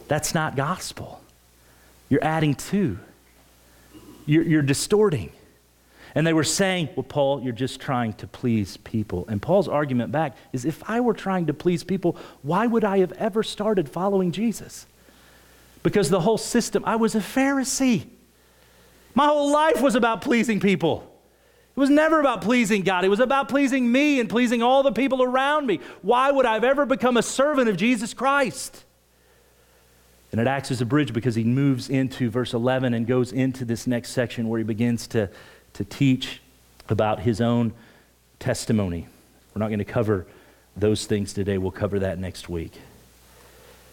that's 0.06 0.34
not 0.34 0.56
gospel. 0.56 1.20
You're 2.08 2.24
adding 2.24 2.54
to, 2.54 2.98
you're, 4.24 4.44
you're 4.44 4.62
distorting. 4.62 5.32
And 6.14 6.26
they 6.26 6.32
were 6.32 6.44
saying, 6.44 6.88
Well, 6.96 7.04
Paul, 7.04 7.42
you're 7.42 7.52
just 7.52 7.80
trying 7.80 8.14
to 8.14 8.26
please 8.26 8.76
people. 8.78 9.26
And 9.28 9.42
Paul's 9.42 9.68
argument 9.68 10.12
back 10.12 10.36
is 10.52 10.64
if 10.64 10.82
I 10.88 11.00
were 11.00 11.14
trying 11.14 11.46
to 11.46 11.54
please 11.54 11.84
people, 11.84 12.16
why 12.42 12.66
would 12.66 12.84
I 12.84 12.98
have 12.98 13.12
ever 13.12 13.42
started 13.42 13.88
following 13.88 14.32
Jesus? 14.32 14.86
Because 15.88 16.10
the 16.10 16.20
whole 16.20 16.36
system, 16.36 16.84
I 16.84 16.96
was 16.96 17.14
a 17.14 17.20
Pharisee. 17.20 18.06
My 19.14 19.24
whole 19.24 19.50
life 19.50 19.80
was 19.80 19.94
about 19.94 20.20
pleasing 20.20 20.60
people. 20.60 21.10
It 21.74 21.80
was 21.80 21.88
never 21.88 22.20
about 22.20 22.42
pleasing 22.42 22.82
God. 22.82 23.06
It 23.06 23.08
was 23.08 23.20
about 23.20 23.48
pleasing 23.48 23.90
me 23.90 24.20
and 24.20 24.28
pleasing 24.28 24.62
all 24.62 24.82
the 24.82 24.92
people 24.92 25.22
around 25.22 25.66
me. 25.66 25.80
Why 26.02 26.30
would 26.30 26.44
I 26.44 26.52
have 26.52 26.64
ever 26.64 26.84
become 26.84 27.16
a 27.16 27.22
servant 27.22 27.70
of 27.70 27.78
Jesus 27.78 28.12
Christ? 28.12 28.84
And 30.30 30.42
it 30.42 30.46
acts 30.46 30.70
as 30.70 30.82
a 30.82 30.84
bridge 30.84 31.14
because 31.14 31.34
he 31.34 31.42
moves 31.42 31.88
into 31.88 32.28
verse 32.28 32.52
11 32.52 32.92
and 32.92 33.06
goes 33.06 33.32
into 33.32 33.64
this 33.64 33.86
next 33.86 34.10
section 34.10 34.50
where 34.50 34.58
he 34.58 34.64
begins 34.64 35.06
to, 35.06 35.30
to 35.72 35.84
teach 35.86 36.42
about 36.90 37.20
his 37.20 37.40
own 37.40 37.72
testimony. 38.38 39.08
We're 39.54 39.60
not 39.60 39.68
going 39.68 39.78
to 39.78 39.86
cover 39.86 40.26
those 40.76 41.06
things 41.06 41.32
today. 41.32 41.56
We'll 41.56 41.70
cover 41.70 42.00
that 42.00 42.18
next 42.18 42.50
week. 42.50 42.78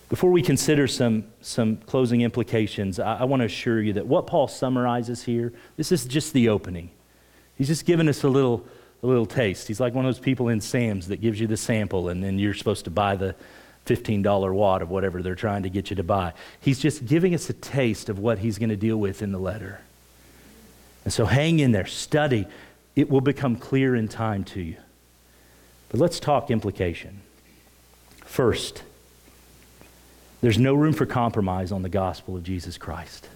Before 0.09 0.29
we 0.31 0.41
consider 0.41 0.87
some, 0.87 1.25
some 1.41 1.77
closing 1.77 2.21
implications, 2.21 2.99
I, 2.99 3.19
I 3.19 3.23
want 3.23 3.41
to 3.41 3.45
assure 3.45 3.81
you 3.81 3.93
that 3.93 4.05
what 4.05 4.27
Paul 4.27 4.47
summarizes 4.47 5.23
here, 5.23 5.51
this 5.77 5.91
is 5.91 6.05
just 6.05 6.33
the 6.33 6.49
opening. 6.49 6.91
He's 7.57 7.67
just 7.67 7.85
giving 7.85 8.07
us 8.07 8.23
a 8.23 8.29
little, 8.29 8.65
a 9.01 9.07
little 9.07 9.25
taste. 9.25 9.67
He's 9.67 9.79
like 9.79 9.93
one 9.93 10.05
of 10.05 10.13
those 10.13 10.23
people 10.23 10.49
in 10.49 10.61
Sam's 10.61 11.07
that 11.07 11.21
gives 11.21 11.39
you 11.39 11.47
the 11.47 11.57
sample, 11.57 12.09
and 12.09 12.23
then 12.23 12.37
you're 12.37 12.53
supposed 12.53 12.85
to 12.85 12.91
buy 12.91 13.15
the, 13.15 13.35
$15 13.85 14.53
wad 14.53 14.81
of 14.81 14.89
whatever 14.89 15.21
they're 15.21 15.35
trying 15.35 15.63
to 15.63 15.69
get 15.69 15.89
you 15.89 15.95
to 15.95 16.03
buy. 16.03 16.33
He's 16.59 16.79
just 16.79 17.05
giving 17.05 17.35
us 17.35 17.49
a 17.49 17.53
taste 17.53 18.09
of 18.09 18.19
what 18.19 18.39
he's 18.39 18.57
going 18.57 18.69
to 18.69 18.75
deal 18.75 18.97
with 18.97 19.21
in 19.21 19.31
the 19.31 19.37
letter. 19.37 19.81
And 21.03 21.13
so 21.13 21.25
hang 21.25 21.59
in 21.59 21.71
there, 21.71 21.85
study. 21.85 22.47
It 22.95 23.09
will 23.09 23.21
become 23.21 23.55
clear 23.55 23.95
in 23.95 24.07
time 24.07 24.43
to 24.45 24.61
you. 24.61 24.77
But 25.89 25.99
let's 25.99 26.19
talk 26.19 26.49
implication. 26.49 27.21
First, 28.23 28.81
there's 30.41 30.57
no 30.57 30.73
room 30.73 30.93
for 30.93 31.05
compromise 31.05 31.71
on 31.71 31.81
the 31.81 31.89
gospel 31.89 32.35
of 32.35 32.43
Jesus 32.43 32.77
Christ. 32.77 33.27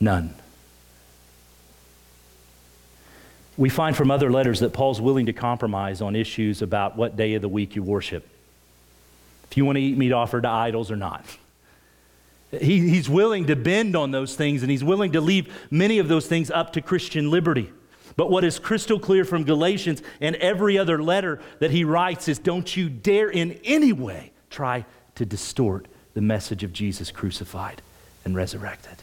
None. 0.00 0.34
We 3.56 3.68
find 3.68 3.96
from 3.96 4.10
other 4.10 4.32
letters 4.32 4.60
that 4.60 4.72
Paul's 4.72 5.00
willing 5.00 5.26
to 5.26 5.32
compromise 5.32 6.00
on 6.00 6.16
issues 6.16 6.62
about 6.62 6.96
what 6.96 7.16
day 7.16 7.34
of 7.34 7.42
the 7.42 7.48
week 7.48 7.76
you 7.76 7.82
worship. 7.82 8.26
If 9.50 9.56
you 9.56 9.64
want 9.64 9.76
to 9.76 9.82
eat 9.82 9.96
meat 9.96 10.12
offered 10.12 10.42
to 10.42 10.48
idols 10.48 10.90
or 10.90 10.96
not. 10.96 11.24
He, 12.50 12.88
he's 12.88 13.08
willing 13.08 13.46
to 13.46 13.56
bend 13.56 13.94
on 13.94 14.10
those 14.10 14.34
things 14.34 14.62
and 14.62 14.70
he's 14.70 14.82
willing 14.82 15.12
to 15.12 15.20
leave 15.20 15.54
many 15.70 15.98
of 15.98 16.08
those 16.08 16.26
things 16.26 16.50
up 16.50 16.72
to 16.72 16.80
Christian 16.80 17.30
liberty. 17.30 17.70
But 18.16 18.30
what 18.30 18.44
is 18.44 18.58
crystal 18.58 18.98
clear 18.98 19.24
from 19.24 19.44
Galatians 19.44 20.02
and 20.20 20.36
every 20.36 20.78
other 20.78 21.02
letter 21.02 21.40
that 21.60 21.70
he 21.70 21.84
writes 21.84 22.28
is 22.28 22.38
don't 22.38 22.76
you 22.76 22.88
dare 22.88 23.30
in 23.30 23.58
any 23.64 23.92
way 23.92 24.32
try 24.50 24.84
to 25.14 25.24
distort 25.24 25.86
the 26.14 26.20
message 26.20 26.62
of 26.62 26.72
Jesus 26.72 27.10
crucified 27.10 27.80
and 28.24 28.36
resurrected. 28.36 28.96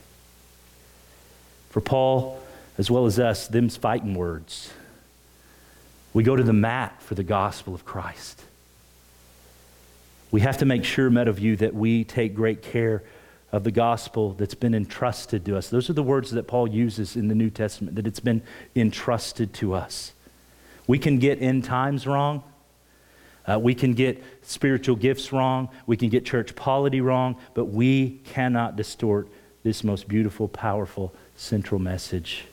For 1.70 1.82
Paul, 1.82 2.42
as 2.78 2.90
well 2.90 3.06
as 3.06 3.20
us, 3.20 3.48
them's 3.48 3.76
fighting 3.76 4.14
words. 4.14 4.72
We 6.14 6.24
go 6.24 6.36
to 6.36 6.44
the 6.44 6.54
mat 6.54 7.02
for 7.02 7.16
the 7.16 7.24
gospel 7.24 7.76
of 7.76 7.86
Christ. 7.86 8.44
We 10.32 10.42
have 10.42 10.58
to 10.60 10.66
make 10.66 10.84
sure, 10.84 11.10
Meadowview, 11.10 11.60
that 11.60 11.74
we 11.74 12.04
take 12.04 12.36
great 12.36 12.62
care 12.62 13.04
of 13.52 13.64
the 13.64 13.72
gospel 13.72 14.34
that's 14.34 14.56
been 14.56 14.76
entrusted 14.76 15.46
to 15.46 15.58
us. 15.58 15.70
Those 15.70 15.90
are 15.90 15.94
the 15.94 16.04
words 16.04 16.32
that 16.32 16.48
Paul 16.48 16.68
uses 16.68 17.16
in 17.16 17.28
the 17.28 17.36
New 17.36 17.50
Testament, 17.50 17.96
that 17.96 18.06
it's 18.06 18.20
been 18.20 18.42
entrusted 18.76 19.54
to 19.56 19.74
us. 19.74 20.14
We 20.88 21.00
can 21.00 21.20
get 21.20 21.42
end 21.42 21.64
times 21.64 22.06
wrong. 22.06 22.44
Uh, 23.48 23.60
we 23.60 23.74
can 23.74 23.94
get 23.94 24.24
spiritual 24.44 24.96
gifts 24.96 25.32
wrong. 25.32 25.70
We 25.88 25.98
can 25.98 26.10
get 26.10 26.26
church 26.26 26.56
polity 26.56 27.02
wrong, 27.02 27.38
but 27.54 27.66
we 27.66 28.20
cannot 28.26 28.76
distort 28.76 29.28
this 29.64 29.84
most 29.84 30.08
beautiful, 30.08 30.48
powerful, 30.48 31.14
central 31.36 31.80
message 31.80 32.46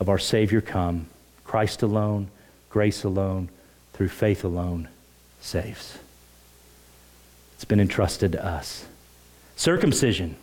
of 0.00 0.08
our 0.08 0.18
Savior 0.18 0.60
come. 0.60 1.06
Christ 1.44 1.82
alone, 1.82 2.28
grace 2.68 3.04
alone, 3.04 3.48
through 3.92 4.08
faith 4.08 4.44
alone 4.44 4.88
saves. 5.40 5.98
It's 7.54 7.64
been 7.64 7.80
entrusted 7.80 8.32
to 8.32 8.44
us. 8.44 8.87
Circumcision, 9.58 10.36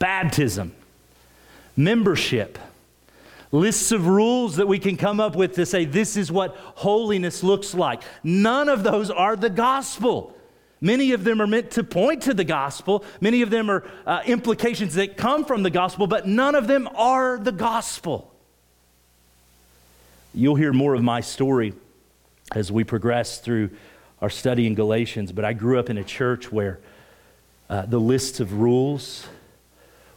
baptism, 0.00 0.72
membership, 1.76 2.58
lists 3.52 3.92
of 3.92 4.08
rules 4.08 4.56
that 4.56 4.66
we 4.66 4.80
can 4.80 4.96
come 4.96 5.20
up 5.20 5.36
with 5.36 5.54
to 5.54 5.64
say 5.64 5.84
this 5.84 6.16
is 6.16 6.32
what 6.32 6.56
holiness 6.56 7.44
looks 7.44 7.74
like. 7.74 8.02
None 8.24 8.68
of 8.68 8.82
those 8.82 9.08
are 9.12 9.36
the 9.36 9.48
gospel. 9.48 10.36
Many 10.80 11.12
of 11.12 11.22
them 11.22 11.40
are 11.40 11.46
meant 11.46 11.70
to 11.72 11.84
point 11.84 12.24
to 12.24 12.34
the 12.34 12.42
gospel. 12.42 13.04
Many 13.20 13.42
of 13.42 13.50
them 13.50 13.70
are 13.70 13.84
uh, 14.04 14.22
implications 14.26 14.94
that 14.94 15.16
come 15.16 15.44
from 15.44 15.62
the 15.62 15.70
gospel, 15.70 16.08
but 16.08 16.26
none 16.26 16.56
of 16.56 16.66
them 16.66 16.88
are 16.96 17.38
the 17.38 17.52
gospel. 17.52 18.34
You'll 20.34 20.56
hear 20.56 20.72
more 20.72 20.94
of 20.94 21.04
my 21.04 21.20
story 21.20 21.72
as 22.50 22.72
we 22.72 22.82
progress 22.82 23.38
through 23.38 23.70
our 24.20 24.30
study 24.30 24.66
in 24.66 24.74
Galatians, 24.74 25.30
but 25.30 25.44
I 25.44 25.52
grew 25.52 25.78
up 25.78 25.88
in 25.88 25.98
a 25.98 26.04
church 26.04 26.50
where 26.50 26.80
uh, 27.68 27.82
the 27.86 28.00
lists 28.00 28.40
of 28.40 28.54
rules 28.54 29.26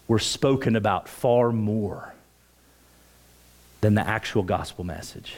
were 0.08 0.20
spoken 0.20 0.76
about 0.76 1.08
far 1.08 1.52
more 1.52 2.14
than 3.82 3.96
the 3.96 4.08
actual 4.08 4.44
gospel 4.44 4.84
message. 4.84 5.36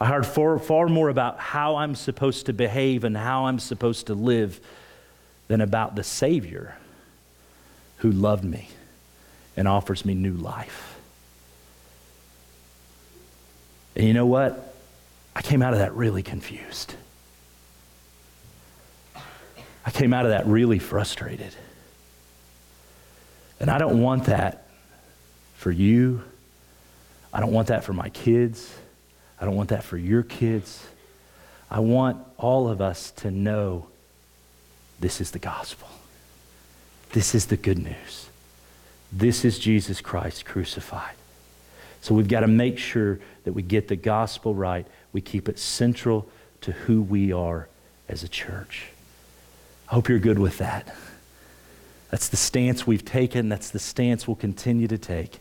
I 0.00 0.06
heard 0.06 0.26
far, 0.26 0.58
far 0.58 0.88
more 0.88 1.10
about 1.10 1.38
how 1.38 1.76
I'm 1.76 1.94
supposed 1.94 2.46
to 2.46 2.52
behave 2.52 3.04
and 3.04 3.16
how 3.16 3.46
I'm 3.46 3.58
supposed 3.58 4.06
to 4.06 4.14
live 4.14 4.58
than 5.48 5.60
about 5.60 5.94
the 5.94 6.04
Savior 6.04 6.76
who 7.98 8.10
loved 8.10 8.44
me 8.44 8.68
and 9.56 9.68
offers 9.68 10.04
me 10.04 10.14
new 10.14 10.32
life. 10.32 10.96
And 13.94 14.06
you 14.06 14.14
know 14.14 14.26
what? 14.26 14.74
I 15.36 15.42
came 15.42 15.60
out 15.60 15.74
of 15.74 15.80
that 15.80 15.94
really 15.94 16.22
confused. 16.22 16.94
I 19.90 19.92
came 19.92 20.14
out 20.14 20.24
of 20.24 20.30
that 20.30 20.46
really 20.46 20.78
frustrated. 20.78 21.52
And 23.58 23.68
I 23.68 23.78
don't 23.78 24.00
want 24.00 24.26
that 24.26 24.68
for 25.56 25.72
you. 25.72 26.22
I 27.32 27.40
don't 27.40 27.50
want 27.50 27.66
that 27.68 27.82
for 27.82 27.92
my 27.92 28.08
kids. 28.08 28.72
I 29.40 29.46
don't 29.46 29.56
want 29.56 29.70
that 29.70 29.82
for 29.82 29.98
your 29.98 30.22
kids. 30.22 30.86
I 31.68 31.80
want 31.80 32.24
all 32.38 32.68
of 32.68 32.80
us 32.80 33.10
to 33.16 33.32
know 33.32 33.88
this 35.00 35.20
is 35.20 35.32
the 35.32 35.40
gospel. 35.40 35.88
This 37.10 37.34
is 37.34 37.46
the 37.46 37.56
good 37.56 37.78
news. 37.78 38.28
This 39.12 39.44
is 39.44 39.58
Jesus 39.58 40.00
Christ 40.00 40.44
crucified. 40.44 41.16
So 42.00 42.14
we've 42.14 42.28
got 42.28 42.40
to 42.40 42.46
make 42.46 42.78
sure 42.78 43.18
that 43.42 43.54
we 43.54 43.62
get 43.62 43.88
the 43.88 43.96
gospel 43.96 44.54
right. 44.54 44.86
We 45.12 45.20
keep 45.20 45.48
it 45.48 45.58
central 45.58 46.28
to 46.60 46.70
who 46.70 47.02
we 47.02 47.32
are 47.32 47.66
as 48.08 48.22
a 48.22 48.28
church. 48.28 48.90
I 49.90 49.94
hope 49.94 50.08
you're 50.08 50.20
good 50.20 50.38
with 50.38 50.58
that. 50.58 50.94
That's 52.10 52.28
the 52.28 52.36
stance 52.36 52.86
we've 52.86 53.04
taken. 53.04 53.48
That's 53.48 53.70
the 53.70 53.80
stance 53.80 54.28
we'll 54.28 54.36
continue 54.36 54.86
to 54.86 54.98
take. 54.98 55.40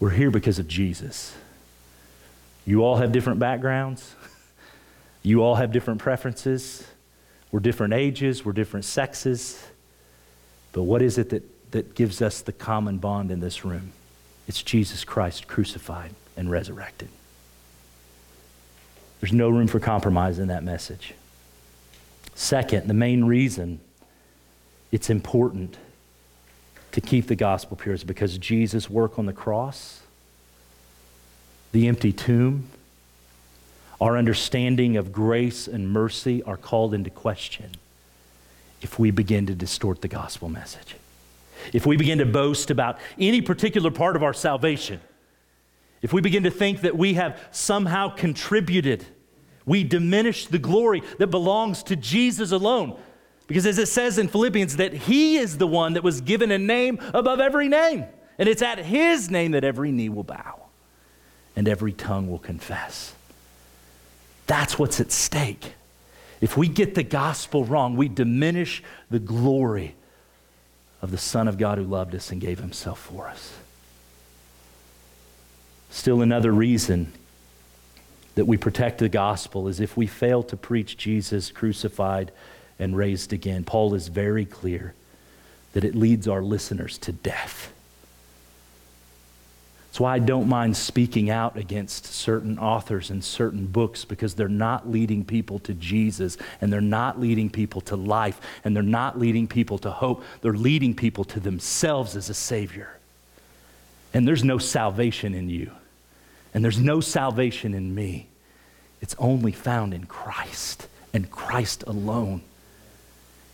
We're 0.00 0.10
here 0.10 0.30
because 0.30 0.58
of 0.58 0.68
Jesus. 0.68 1.34
You 2.66 2.84
all 2.84 2.96
have 2.96 3.10
different 3.12 3.38
backgrounds. 3.38 4.14
You 5.26 5.42
all 5.42 5.54
have 5.54 5.72
different 5.72 6.00
preferences. 6.00 6.86
We're 7.50 7.60
different 7.60 7.94
ages, 7.94 8.44
we're 8.44 8.52
different 8.52 8.84
sexes. 8.84 9.64
But 10.72 10.82
what 10.82 11.00
is 11.00 11.16
it 11.16 11.30
that, 11.30 11.70
that 11.70 11.94
gives 11.94 12.20
us 12.20 12.42
the 12.42 12.52
common 12.52 12.98
bond 12.98 13.30
in 13.30 13.40
this 13.40 13.64
room? 13.64 13.92
It's 14.46 14.62
Jesus 14.62 15.02
Christ 15.02 15.48
crucified 15.48 16.14
and 16.36 16.50
resurrected. 16.50 17.08
There's 19.20 19.32
no 19.32 19.48
room 19.48 19.66
for 19.66 19.80
compromise 19.80 20.38
in 20.38 20.48
that 20.48 20.62
message. 20.62 21.14
Second, 22.34 22.88
the 22.88 22.94
main 22.94 23.24
reason 23.24 23.80
it's 24.90 25.10
important 25.10 25.76
to 26.92 27.00
keep 27.00 27.26
the 27.26 27.36
gospel 27.36 27.76
pure 27.76 27.94
is 27.94 28.04
because 28.04 28.38
Jesus' 28.38 28.88
work 28.88 29.18
on 29.18 29.26
the 29.26 29.32
cross, 29.32 30.02
the 31.72 31.88
empty 31.88 32.12
tomb, 32.12 32.68
our 34.00 34.16
understanding 34.16 34.96
of 34.96 35.12
grace 35.12 35.66
and 35.66 35.90
mercy 35.90 36.42
are 36.42 36.56
called 36.56 36.94
into 36.94 37.10
question 37.10 37.70
if 38.82 38.98
we 38.98 39.10
begin 39.10 39.46
to 39.46 39.54
distort 39.54 40.02
the 40.02 40.08
gospel 40.08 40.48
message. 40.48 40.96
If 41.72 41.86
we 41.86 41.96
begin 41.96 42.18
to 42.18 42.26
boast 42.26 42.70
about 42.70 42.98
any 43.18 43.40
particular 43.40 43.90
part 43.90 44.14
of 44.14 44.22
our 44.22 44.34
salvation, 44.34 45.00
if 46.02 46.12
we 46.12 46.20
begin 46.20 46.42
to 46.42 46.50
think 46.50 46.82
that 46.82 46.96
we 46.96 47.14
have 47.14 47.40
somehow 47.50 48.10
contributed, 48.10 49.06
we 49.66 49.84
diminish 49.84 50.46
the 50.46 50.58
glory 50.58 51.02
that 51.18 51.28
belongs 51.28 51.82
to 51.84 51.96
Jesus 51.96 52.52
alone. 52.52 52.98
Because 53.46 53.66
as 53.66 53.78
it 53.78 53.88
says 53.88 54.18
in 54.18 54.28
Philippians, 54.28 54.76
that 54.76 54.92
He 54.92 55.36
is 55.36 55.58
the 55.58 55.66
one 55.66 55.94
that 55.94 56.02
was 56.02 56.20
given 56.20 56.50
a 56.50 56.58
name 56.58 56.98
above 57.12 57.40
every 57.40 57.68
name. 57.68 58.04
And 58.38 58.48
it's 58.48 58.62
at 58.62 58.78
His 58.78 59.30
name 59.30 59.52
that 59.52 59.64
every 59.64 59.92
knee 59.92 60.08
will 60.08 60.24
bow 60.24 60.60
and 61.56 61.68
every 61.68 61.92
tongue 61.92 62.30
will 62.30 62.38
confess. 62.38 63.14
That's 64.46 64.78
what's 64.78 65.00
at 65.00 65.12
stake. 65.12 65.74
If 66.40 66.56
we 66.56 66.68
get 66.68 66.94
the 66.94 67.02
gospel 67.02 67.64
wrong, 67.64 67.96
we 67.96 68.08
diminish 68.08 68.82
the 69.10 69.18
glory 69.18 69.94
of 71.00 71.10
the 71.10 71.18
Son 71.18 71.48
of 71.48 71.58
God 71.58 71.78
who 71.78 71.84
loved 71.84 72.14
us 72.14 72.30
and 72.30 72.40
gave 72.40 72.58
Himself 72.58 72.98
for 72.98 73.28
us. 73.28 73.54
Still, 75.90 76.22
another 76.22 76.50
reason 76.50 77.12
that 78.34 78.46
we 78.46 78.56
protect 78.56 78.98
the 78.98 79.08
gospel 79.08 79.68
is 79.68 79.80
if 79.80 79.96
we 79.96 80.06
fail 80.06 80.42
to 80.44 80.56
preach 80.56 80.96
Jesus 80.96 81.50
crucified 81.50 82.32
and 82.78 82.96
raised 82.96 83.32
again. 83.32 83.64
Paul 83.64 83.94
is 83.94 84.08
very 84.08 84.44
clear 84.44 84.94
that 85.72 85.84
it 85.84 85.94
leads 85.94 86.26
our 86.28 86.42
listeners 86.42 86.98
to 86.98 87.12
death. 87.12 87.72
That's 89.94 90.00
why 90.00 90.14
I 90.14 90.18
don't 90.18 90.48
mind 90.48 90.76
speaking 90.76 91.30
out 91.30 91.56
against 91.56 92.06
certain 92.06 92.58
authors 92.58 93.10
and 93.10 93.22
certain 93.22 93.66
books 93.66 94.04
because 94.04 94.34
they're 94.34 94.48
not 94.48 94.90
leading 94.90 95.24
people 95.24 95.60
to 95.60 95.74
Jesus 95.74 96.36
and 96.60 96.72
they're 96.72 96.80
not 96.80 97.20
leading 97.20 97.48
people 97.48 97.80
to 97.82 97.94
life 97.94 98.40
and 98.64 98.74
they're 98.74 98.82
not 98.82 99.20
leading 99.20 99.46
people 99.46 99.78
to 99.78 99.92
hope. 99.92 100.24
They're 100.40 100.52
leading 100.52 100.96
people 100.96 101.22
to 101.26 101.38
themselves 101.38 102.16
as 102.16 102.28
a 102.28 102.34
Savior. 102.34 102.98
And 104.12 104.26
there's 104.26 104.42
no 104.42 104.58
salvation 104.58 105.32
in 105.32 105.48
you, 105.48 105.70
and 106.54 106.64
there's 106.64 106.78
no 106.78 107.00
salvation 107.00 107.74
in 107.74 107.94
me. 107.94 108.28
It's 109.00 109.16
only 109.18 109.52
found 109.52 109.92
in 109.92 110.06
Christ 110.06 110.88
and 111.12 111.30
Christ 111.30 111.82
alone. 111.86 112.42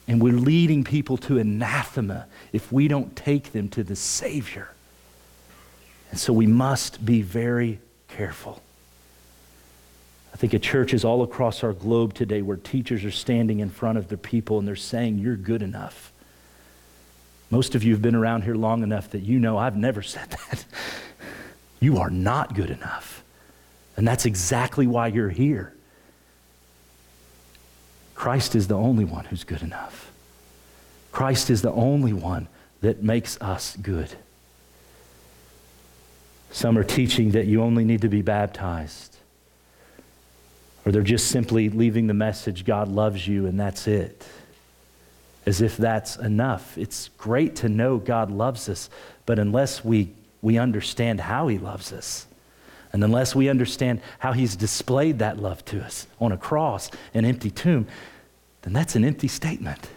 And 0.06 0.22
we're 0.22 0.32
leading 0.32 0.84
people 0.84 1.16
to 1.18 1.38
anathema 1.38 2.26
if 2.52 2.70
we 2.70 2.88
don't 2.88 3.16
take 3.16 3.52
them 3.52 3.68
to 3.70 3.82
the 3.82 3.96
Savior. 3.96 4.68
And 6.10 6.20
so 6.20 6.32
we 6.32 6.46
must 6.46 7.04
be 7.04 7.22
very 7.22 7.80
careful. 8.08 8.62
I 10.32 10.36
think 10.36 10.52
of 10.54 10.62
churches 10.62 11.04
all 11.04 11.22
across 11.22 11.62
our 11.64 11.72
globe 11.72 12.14
today 12.14 12.42
where 12.42 12.56
teachers 12.56 13.04
are 13.04 13.10
standing 13.10 13.60
in 13.60 13.70
front 13.70 13.98
of 13.98 14.08
their 14.08 14.18
people 14.18 14.58
and 14.58 14.68
they're 14.68 14.76
saying, 14.76 15.18
You're 15.18 15.36
good 15.36 15.62
enough. 15.62 16.12
Most 17.50 17.74
of 17.74 17.82
you 17.82 17.92
have 17.92 18.02
been 18.02 18.14
around 18.14 18.42
here 18.42 18.54
long 18.54 18.82
enough 18.82 19.10
that 19.10 19.20
you 19.20 19.38
know 19.38 19.58
I've 19.58 19.76
never 19.76 20.02
said 20.02 20.30
that. 20.30 20.64
you 21.80 21.98
are 21.98 22.10
not 22.10 22.54
good 22.54 22.70
enough. 22.70 23.24
And 23.96 24.06
that's 24.06 24.26
exactly 24.26 24.86
why 24.86 25.08
you're 25.08 25.30
here. 25.30 25.74
Christ 28.14 28.54
is 28.54 28.68
the 28.68 28.76
only 28.76 29.04
one 29.04 29.24
who's 29.24 29.44
good 29.44 29.62
enough. 29.62 30.12
Christ 31.10 31.50
is 31.50 31.62
the 31.62 31.72
only 31.72 32.12
one 32.12 32.48
that 32.82 33.02
makes 33.02 33.40
us 33.40 33.76
good. 33.76 34.10
Some 36.50 36.76
are 36.76 36.84
teaching 36.84 37.30
that 37.32 37.46
you 37.46 37.62
only 37.62 37.84
need 37.84 38.02
to 38.02 38.08
be 38.08 38.22
baptized. 38.22 39.16
Or 40.84 40.92
they're 40.92 41.02
just 41.02 41.28
simply 41.28 41.68
leaving 41.68 42.06
the 42.06 42.14
message, 42.14 42.64
God 42.64 42.88
loves 42.88 43.26
you, 43.26 43.46
and 43.46 43.58
that's 43.58 43.86
it. 43.86 44.26
As 45.46 45.60
if 45.60 45.76
that's 45.76 46.16
enough. 46.16 46.76
It's 46.76 47.08
great 47.18 47.56
to 47.56 47.68
know 47.68 47.98
God 47.98 48.30
loves 48.30 48.68
us, 48.68 48.90
but 49.26 49.38
unless 49.38 49.84
we, 49.84 50.12
we 50.42 50.58
understand 50.58 51.20
how 51.20 51.48
He 51.48 51.58
loves 51.58 51.92
us, 51.92 52.26
and 52.92 53.04
unless 53.04 53.34
we 53.34 53.48
understand 53.48 54.00
how 54.18 54.32
He's 54.32 54.56
displayed 54.56 55.18
that 55.18 55.38
love 55.38 55.64
to 55.66 55.80
us 55.80 56.06
on 56.20 56.32
a 56.32 56.38
cross, 56.38 56.90
an 57.14 57.24
empty 57.24 57.50
tomb, 57.50 57.86
then 58.62 58.72
that's 58.72 58.96
an 58.96 59.04
empty 59.04 59.28
statement. 59.28 59.88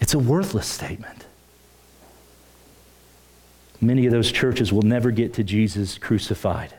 It's 0.00 0.14
a 0.14 0.18
worthless 0.18 0.66
statement. 0.66 1.26
Many 3.80 4.06
of 4.06 4.12
those 4.12 4.32
churches 4.32 4.72
will 4.72 4.82
never 4.82 5.10
get 5.10 5.34
to 5.34 5.44
Jesus 5.44 5.98
crucified, 5.98 6.74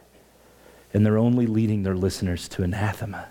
and 0.93 1.05
they're 1.05 1.17
only 1.17 1.47
leading 1.47 1.83
their 1.83 1.95
listeners 1.95 2.47
to 2.49 2.63
anathema, 2.63 3.27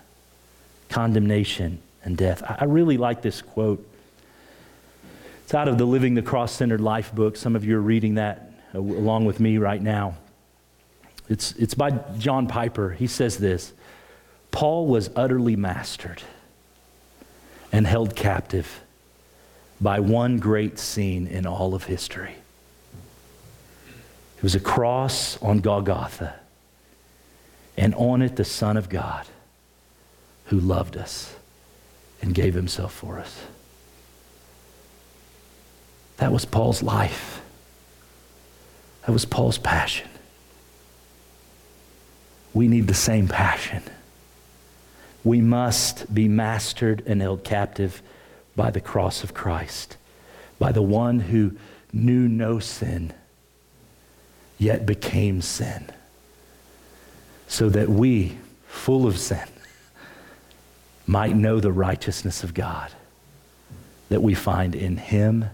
condemnation, 0.89 1.79
and 2.03 2.17
death. 2.17 2.41
I 2.59 2.65
really 2.65 2.97
like 2.97 3.21
this 3.21 3.41
quote. 3.41 3.85
It's 5.43 5.53
out 5.53 5.67
of 5.67 5.77
the 5.77 5.85
Living 5.85 6.13
the 6.13 6.21
Cross 6.21 6.53
Centered 6.53 6.81
Life 6.81 7.13
book. 7.13 7.35
Some 7.35 7.55
of 7.55 7.65
you 7.65 7.77
are 7.77 7.81
reading 7.81 8.15
that 8.15 8.48
Uh, 8.73 8.79
along 8.79 9.25
with 9.25 9.39
me 9.39 9.57
right 9.57 9.81
now. 9.81 10.15
It's, 11.27 11.53
it's 11.53 11.73
by 11.73 11.91
John 12.17 12.47
Piper. 12.47 12.91
He 12.91 13.07
says 13.07 13.37
this 13.37 13.73
Paul 14.51 14.87
was 14.87 15.09
utterly 15.15 15.55
mastered 15.55 16.23
and 17.71 17.85
held 17.85 18.15
captive 18.15 18.81
by 19.79 19.99
one 19.99 20.37
great 20.39 20.79
scene 20.79 21.27
in 21.27 21.45
all 21.45 21.73
of 21.73 21.85
history. 21.85 22.35
It 24.37 24.43
was 24.43 24.55
a 24.55 24.59
cross 24.59 25.41
on 25.41 25.59
Golgotha, 25.59 26.35
and 27.77 27.93
on 27.95 28.21
it, 28.21 28.35
the 28.35 28.45
Son 28.45 28.77
of 28.77 28.89
God 28.89 29.25
who 30.45 30.59
loved 30.59 30.97
us 30.97 31.35
and 32.21 32.33
gave 32.33 32.53
himself 32.53 32.93
for 32.93 33.19
us. 33.19 33.43
That 36.17 36.31
was 36.31 36.45
Paul's 36.45 36.81
life. 36.81 37.38
That 39.05 39.11
was 39.11 39.25
Paul's 39.25 39.57
passion. 39.57 40.07
We 42.53 42.67
need 42.67 42.87
the 42.87 42.93
same 42.93 43.27
passion. 43.27 43.83
We 45.23 45.41
must 45.41 46.13
be 46.13 46.27
mastered 46.27 47.03
and 47.05 47.21
held 47.21 47.43
captive 47.43 48.01
by 48.55 48.71
the 48.71 48.81
cross 48.81 49.23
of 49.23 49.33
Christ, 49.33 49.97
by 50.57 50.71
the 50.71 50.81
one 50.81 51.19
who 51.19 51.55
knew 51.93 52.27
no 52.27 52.59
sin, 52.59 53.13
yet 54.57 54.85
became 54.85 55.41
sin, 55.41 55.91
so 57.47 57.69
that 57.69 57.89
we, 57.89 58.37
full 58.67 59.07
of 59.07 59.17
sin, 59.17 59.47
might 61.07 61.35
know 61.35 61.59
the 61.59 61.71
righteousness 61.71 62.43
of 62.43 62.53
God 62.53 62.91
that 64.09 64.21
we 64.21 64.33
find 64.33 64.75
in 64.75 64.97
Him 64.97 65.45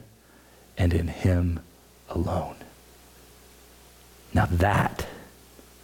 and 0.77 0.93
in 0.93 1.07
Him 1.07 1.59
alone. 2.09 2.55
Now 4.35 4.47
that 4.47 5.07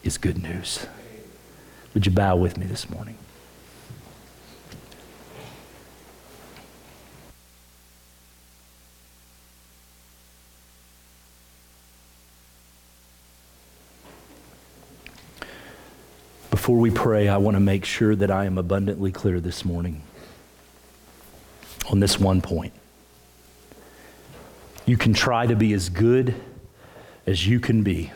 is 0.04 0.18
good 0.18 0.44
news. 0.44 0.86
Would 1.94 2.06
you 2.06 2.12
bow 2.12 2.36
with 2.36 2.58
me 2.58 2.66
this 2.66 2.90
morning? 2.90 3.18
Before 16.50 16.78
we 16.78 16.92
pray, 16.92 17.30
I 17.30 17.38
want 17.38 17.56
to 17.56 17.62
make 17.62 17.86
sure 17.86 18.18
that 18.18 18.30
I 18.30 18.44
am 18.44 18.58
abundantly 18.58 19.14
clear 19.14 19.40
this 19.40 19.64
morning 19.64 20.02
on 21.90 22.02
this 22.02 22.20
one 22.20 22.42
point. 22.42 22.74
You 24.86 24.98
can 24.98 25.14
try 25.14 25.48
to 25.48 25.56
be 25.56 25.72
as 25.72 25.88
good 25.88 26.36
as 27.26 27.48
you 27.48 27.62
can 27.62 27.82
be. 27.82 28.12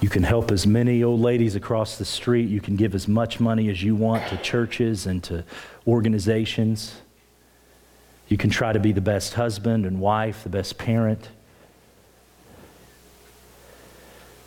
You 0.00 0.08
can 0.08 0.22
help 0.22 0.50
as 0.50 0.66
many 0.66 1.02
old 1.02 1.20
ladies 1.20 1.54
across 1.54 1.98
the 1.98 2.06
street. 2.06 2.48
You 2.48 2.60
can 2.60 2.74
give 2.74 2.94
as 2.94 3.06
much 3.06 3.38
money 3.38 3.68
as 3.68 3.82
you 3.82 3.94
want 3.94 4.26
to 4.28 4.38
churches 4.38 5.06
and 5.06 5.22
to 5.24 5.44
organizations. 5.86 6.94
You 8.28 8.38
can 8.38 8.48
try 8.48 8.72
to 8.72 8.80
be 8.80 8.92
the 8.92 9.02
best 9.02 9.34
husband 9.34 9.84
and 9.84 10.00
wife, 10.00 10.42
the 10.42 10.48
best 10.48 10.78
parent. 10.78 11.28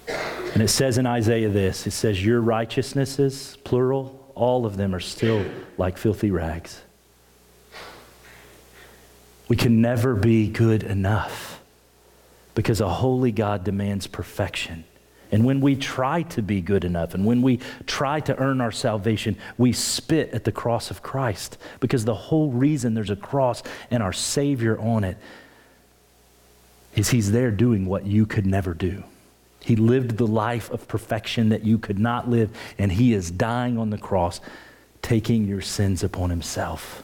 And 0.08 0.62
it 0.62 0.70
says 0.70 0.98
in 0.98 1.06
Isaiah 1.06 1.50
this 1.50 1.86
it 1.86 1.92
says, 1.92 2.24
Your 2.24 2.42
righteousnesses, 2.42 3.58
plural, 3.64 4.32
all 4.34 4.66
of 4.66 4.78
them 4.78 4.96
are 4.96 5.00
still 5.00 5.46
like 5.78 5.98
filthy 6.00 6.32
rags. 6.32 6.82
We 9.48 9.56
can 9.56 9.82
never 9.82 10.16
be 10.16 10.48
good 10.48 10.82
enough 10.82 11.62
because 12.56 12.82
a 12.82 12.90
holy 12.90 13.32
God 13.32 13.64
demands 13.64 14.08
perfection. 14.08 14.86
And 15.34 15.44
when 15.44 15.62
we 15.62 15.76
try 15.76 16.22
to 16.22 16.44
be 16.44 16.62
good 16.62 16.86
enough 16.86 17.16
and 17.16 17.26
when 17.26 17.42
we 17.42 17.60
try 17.88 18.20
to 18.20 18.38
earn 18.38 18.62
our 18.62 18.72
salvation, 18.72 19.36
we 19.58 19.74
spit 19.74 20.30
at 20.32 20.44
the 20.44 20.52
cross 20.52 20.92
of 20.92 21.02
Christ 21.02 21.58
because 21.80 22.06
the 22.06 22.14
whole 22.14 22.52
reason 22.52 22.94
there's 22.94 23.10
a 23.10 23.16
cross 23.16 23.64
and 23.90 24.04
our 24.04 24.14
Savior 24.14 24.80
on 24.80 25.04
it 25.04 25.18
is 26.94 27.10
He's 27.10 27.32
there 27.32 27.50
doing 27.50 27.88
what 27.88 28.06
you 28.06 28.28
could 28.28 28.46
never 28.46 28.76
do. 28.76 29.06
He 29.60 29.76
lived 29.76 30.18
the 30.18 30.28
life 30.28 30.70
of 30.70 30.88
perfection 30.88 31.50
that 31.50 31.66
you 31.66 31.80
could 31.80 31.98
not 31.98 32.30
live, 32.30 32.52
and 32.78 32.92
He 32.92 33.16
is 33.16 33.32
dying 33.32 33.80
on 33.80 33.90
the 33.90 33.98
cross, 33.98 34.40
taking 35.02 35.48
your 35.48 35.62
sins 35.62 36.04
upon 36.04 36.30
Himself. 36.30 37.02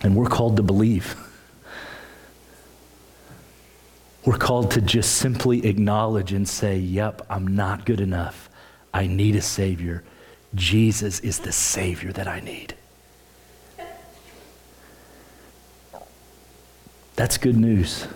And 0.00 0.16
we're 0.16 0.30
called 0.30 0.56
to 0.56 0.62
believe. 0.62 1.14
We're 4.26 4.38
called 4.38 4.70
to 4.72 4.80
just 4.80 5.16
simply 5.16 5.66
acknowledge 5.66 6.32
and 6.32 6.48
say, 6.48 6.78
Yep, 6.78 7.26
I'm 7.28 7.46
not 7.46 7.84
good 7.84 8.00
enough. 8.00 8.48
I 8.92 9.06
need 9.06 9.36
a 9.36 9.42
Savior. 9.42 10.02
Jesus 10.54 11.20
is 11.20 11.40
the 11.40 11.52
Savior 11.52 12.12
that 12.12 12.28
I 12.28 12.40
need. 12.40 12.74
That's 17.16 17.38
good 17.38 17.56
news. 17.56 18.06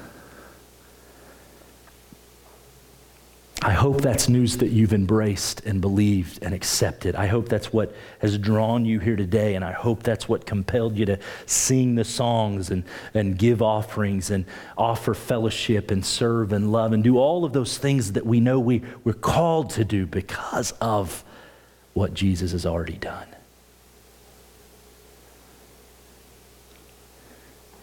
I 3.61 3.73
hope 3.73 4.01
that's 4.03 4.29
news 4.29 4.59
that 4.59 4.69
you've 4.69 4.93
embraced 4.93 5.67
and 5.67 5.81
believed 5.81 6.45
and 6.45 6.55
accepted. 6.55 7.17
I 7.17 7.27
hope 7.27 7.49
that's 7.49 7.73
what 7.73 7.93
has 8.21 8.39
drawn 8.39 8.85
you 8.85 9.01
here 9.01 9.17
today, 9.17 9.57
and 9.57 9.65
I 9.65 9.73
hope 9.73 10.05
that's 10.05 10.29
what 10.29 10.47
compelled 10.47 10.97
you 10.97 11.05
to 11.07 11.19
sing 11.45 11.97
the 11.97 12.05
songs 12.05 12.71
and, 12.71 12.85
and 13.15 13.37
give 13.37 13.61
offerings 13.61 14.31
and 14.31 14.45
offer 14.77 15.13
fellowship 15.13 15.91
and 15.91 16.07
serve 16.07 16.53
and 16.53 16.71
love 16.71 16.93
and 16.93 17.03
do 17.03 17.19
all 17.19 17.45
of 17.45 17.53
those 17.53 17.77
things 17.79 18.13
that 18.13 18.25
we 18.25 18.39
know 18.39 18.61
we, 18.61 18.83
we're 19.03 19.13
called 19.13 19.71
to 19.71 19.85
do 19.85 20.07
because 20.07 20.71
of 20.81 21.25
what 21.95 22.15
Jesus 22.15 22.53
has 22.53 22.65
already 22.65 22.97
done. 22.97 23.27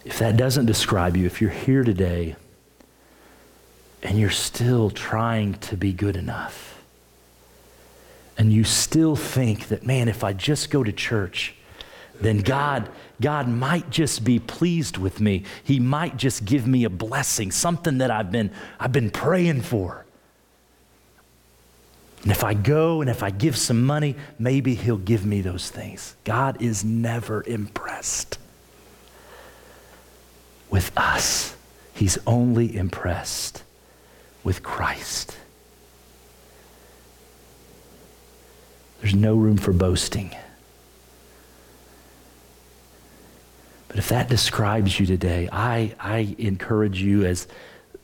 If 0.05 0.19
that 0.19 0.37
doesn't 0.37 0.67
describe 0.67 1.17
you, 1.17 1.25
if 1.25 1.41
you're 1.41 1.49
here 1.49 1.83
today, 1.83 2.37
and 4.05 4.19
you're 4.19 4.29
still 4.29 4.91
trying 4.91 5.55
to 5.55 5.75
be 5.75 5.91
good 5.91 6.15
enough. 6.15 6.83
And 8.37 8.53
you 8.53 8.63
still 8.63 9.15
think 9.15 9.69
that, 9.69 9.85
man, 9.85 10.07
if 10.07 10.23
I 10.23 10.31
just 10.31 10.69
go 10.69 10.83
to 10.83 10.91
church, 10.91 11.55
then 12.21 12.39
God, 12.39 12.87
God 13.19 13.47
might 13.47 13.89
just 13.89 14.23
be 14.23 14.37
pleased 14.39 14.97
with 14.97 15.19
me. 15.19 15.43
He 15.63 15.79
might 15.79 16.17
just 16.17 16.45
give 16.45 16.67
me 16.67 16.83
a 16.83 16.89
blessing, 16.89 17.51
something 17.51 17.97
that 17.97 18.11
I've 18.11 18.31
been, 18.31 18.51
I've 18.79 18.91
been 18.91 19.09
praying 19.09 19.61
for. 19.61 20.05
And 22.21 22.31
if 22.31 22.43
I 22.43 22.53
go 22.53 23.01
and 23.01 23.09
if 23.09 23.23
I 23.23 23.31
give 23.31 23.57
some 23.57 23.83
money, 23.83 24.15
maybe 24.37 24.75
He'll 24.75 24.97
give 24.97 25.25
me 25.25 25.41
those 25.41 25.71
things. 25.71 26.15
God 26.23 26.61
is 26.61 26.83
never 26.83 27.43
impressed 27.43 28.37
with 30.69 30.95
us, 30.95 31.55
He's 31.93 32.17
only 32.27 32.75
impressed 32.75 33.63
with 34.45 34.63
Christ. 34.63 35.35
There's 39.01 39.15
no 39.15 39.35
room 39.35 39.57
for 39.57 39.73
boasting. 39.73 40.33
But 43.87 43.97
if 43.97 44.07
that 44.09 44.29
describes 44.29 44.99
you 44.99 45.05
today, 45.05 45.49
I, 45.51 45.95
I 45.99 46.35
encourage 46.37 47.01
you, 47.01 47.25
as 47.25 47.47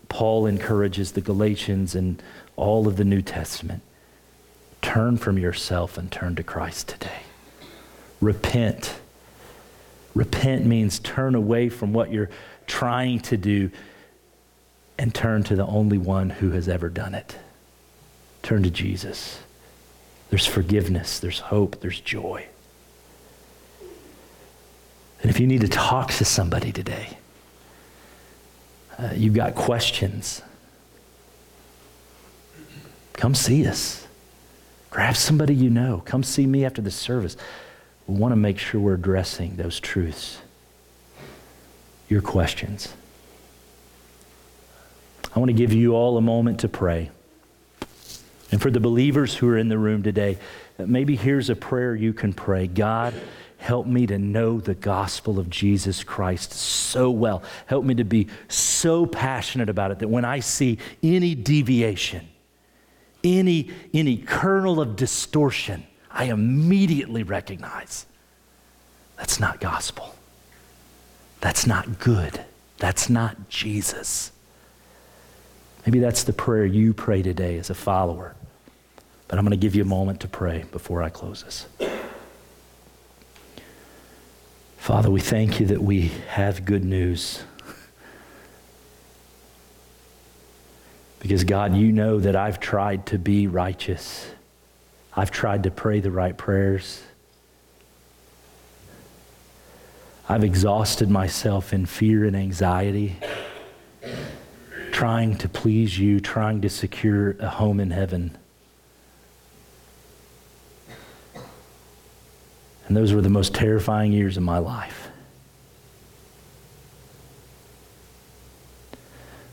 Paul 0.09 0.47
encourages 0.47 1.11
the 1.11 1.21
Galatians 1.21 1.95
and 1.95 2.21
all 2.55 2.87
of 2.87 2.97
the 2.97 3.05
New 3.05 3.21
Testament, 3.21 3.83
turn 4.81 5.17
from 5.17 5.37
yourself 5.37 5.97
and 5.97 6.11
turn 6.11 6.35
to 6.35 6.43
Christ 6.43 6.87
today. 6.89 7.21
Repent. 8.19 8.95
Repent 10.15 10.65
means 10.65 10.99
turn 10.99 11.35
away 11.35 11.69
from 11.69 11.93
what 11.93 12.11
you're 12.11 12.29
trying 12.67 13.19
to 13.19 13.37
do 13.37 13.69
and 14.97 15.13
turn 15.13 15.43
to 15.43 15.55
the 15.55 15.65
only 15.65 15.97
one 15.97 16.29
who 16.29 16.51
has 16.51 16.67
ever 16.69 16.89
done 16.89 17.15
it. 17.15 17.37
Turn 18.43 18.63
to 18.63 18.69
Jesus. 18.69 19.39
There's 20.29 20.45
forgiveness, 20.45 21.19
there's 21.19 21.39
hope, 21.39 21.81
there's 21.81 21.99
joy. 21.99 22.45
And 25.21 25.29
if 25.29 25.39
you 25.39 25.47
need 25.47 25.61
to 25.61 25.67
talk 25.67 26.11
to 26.13 26.25
somebody 26.25 26.71
today, 26.71 27.17
uh, 28.97 29.09
you've 29.15 29.33
got 29.33 29.55
questions, 29.55 30.41
come 33.13 33.35
see 33.35 33.67
us. 33.67 34.07
Grab 34.89 35.15
somebody 35.15 35.55
you 35.55 35.69
know. 35.69 36.01
Come 36.05 36.21
see 36.21 36.45
me 36.45 36.65
after 36.65 36.81
the 36.81 36.91
service. 36.91 37.37
We 38.07 38.15
want 38.15 38.33
to 38.33 38.35
make 38.35 38.59
sure 38.59 38.81
we're 38.81 38.95
addressing 38.95 39.55
those 39.55 39.79
truths. 39.79 40.39
Your 42.09 42.21
questions. 42.21 42.93
I 45.35 45.39
want 45.39 45.49
to 45.49 45.53
give 45.53 45.73
you 45.73 45.95
all 45.95 46.17
a 46.17 46.21
moment 46.21 46.61
to 46.61 46.67
pray. 46.67 47.09
And 48.51 48.61
for 48.61 48.69
the 48.69 48.81
believers 48.81 49.35
who 49.35 49.47
are 49.47 49.57
in 49.57 49.69
the 49.69 49.77
room 49.77 50.03
today, 50.03 50.37
maybe 50.77 51.15
here's 51.15 51.49
a 51.49 51.55
prayer 51.55 51.95
you 51.95 52.13
can 52.13 52.33
pray 52.33 52.67
God, 52.67 53.13
help 53.57 53.87
me 53.87 54.05
to 54.07 54.17
know 54.17 54.59
the 54.59 54.73
gospel 54.73 55.39
of 55.39 55.49
Jesus 55.49 56.03
Christ 56.03 56.51
so 56.51 57.09
well. 57.11 57.43
Help 57.67 57.85
me 57.85 57.95
to 57.95 58.03
be 58.03 58.27
so 58.49 59.05
passionate 59.05 59.69
about 59.69 59.91
it 59.91 59.99
that 59.99 60.09
when 60.09 60.25
I 60.25 60.41
see 60.41 60.79
any 61.01 61.33
deviation, 61.35 62.27
any, 63.23 63.71
any 63.93 64.17
kernel 64.17 64.81
of 64.81 64.95
distortion, 64.95 65.85
I 66.09 66.25
immediately 66.25 67.23
recognize 67.23 68.05
that's 69.15 69.39
not 69.39 69.59
gospel. 69.61 70.15
That's 71.39 71.65
not 71.65 71.99
good. 71.99 72.43
That's 72.79 73.09
not 73.09 73.49
Jesus. 73.49 74.31
Maybe 75.85 75.99
that's 75.99 76.23
the 76.23 76.33
prayer 76.33 76.65
you 76.65 76.93
pray 76.93 77.21
today 77.21 77.57
as 77.57 77.69
a 77.69 77.75
follower. 77.75 78.35
But 79.27 79.39
I'm 79.39 79.45
going 79.45 79.51
to 79.51 79.61
give 79.61 79.75
you 79.75 79.81
a 79.81 79.85
moment 79.85 80.19
to 80.21 80.27
pray 80.27 80.65
before 80.71 81.01
I 81.01 81.09
close 81.09 81.43
this. 81.43 81.65
Father, 84.77 85.09
we 85.09 85.21
thank 85.21 85.59
you 85.59 85.67
that 85.67 85.81
we 85.81 86.11
have 86.29 86.65
good 86.65 86.83
news. 86.83 87.43
Because, 91.19 91.43
God, 91.43 91.75
you 91.75 91.91
know 91.91 92.19
that 92.19 92.35
I've 92.35 92.59
tried 92.59 93.05
to 93.07 93.19
be 93.19 93.47
righteous. 93.47 94.31
I've 95.15 95.31
tried 95.31 95.63
to 95.63 95.71
pray 95.71 95.99
the 95.99 96.11
right 96.11 96.35
prayers. 96.35 97.03
I've 100.27 100.43
exhausted 100.43 101.09
myself 101.09 101.73
in 101.73 101.85
fear 101.85 102.25
and 102.25 102.35
anxiety 102.35 103.17
trying 104.91 105.37
to 105.37 105.49
please 105.49 105.97
you, 105.97 106.19
trying 106.19 106.61
to 106.61 106.69
secure 106.69 107.31
a 107.39 107.49
home 107.49 107.79
in 107.79 107.91
heaven. 107.91 108.37
And 112.87 112.97
those 112.97 113.13
were 113.13 113.21
the 113.21 113.29
most 113.29 113.53
terrifying 113.53 114.11
years 114.11 114.37
of 114.37 114.43
my 114.43 114.57
life. 114.57 115.09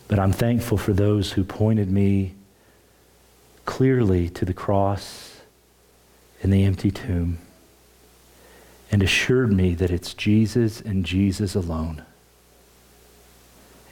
But 0.09 0.18
I'm 0.18 0.32
thankful 0.32 0.78
for 0.78 0.93
those 0.93 1.32
who 1.32 1.45
pointed 1.45 1.91
me 1.91 2.34
clearly 3.64 4.30
to 4.30 4.45
the 4.45 4.55
cross 4.55 5.41
and 6.43 6.53
the 6.53 6.64
empty 6.64 6.91
tomb 6.91 7.39
and 8.91 9.03
assured 9.03 9.53
me 9.53 9.74
that 9.74 9.91
it's 9.91 10.14
Jesus 10.14 10.80
and 10.80 11.05
Jesus 11.05 11.55
alone. 11.55 12.03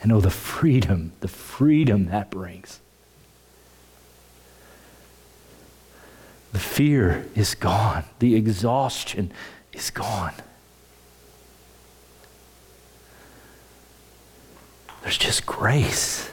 And 0.01 0.11
oh, 0.11 0.21
the 0.21 0.29
freedom, 0.29 1.11
the 1.21 1.27
freedom 1.27 2.07
that 2.07 2.29
brings. 2.29 2.79
The 6.53 6.59
fear 6.59 7.27
is 7.35 7.55
gone, 7.55 8.05
the 8.19 8.35
exhaustion 8.35 9.31
is 9.73 9.89
gone. 9.89 10.33
There's 15.01 15.17
just 15.17 15.45
grace 15.45 16.29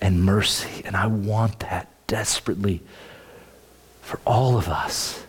and 0.00 0.24
mercy, 0.24 0.82
and 0.84 0.96
I 0.96 1.06
want 1.06 1.60
that 1.60 1.90
desperately 2.06 2.82
for 4.02 4.20
all 4.24 4.56
of 4.56 4.68
us 4.68 5.24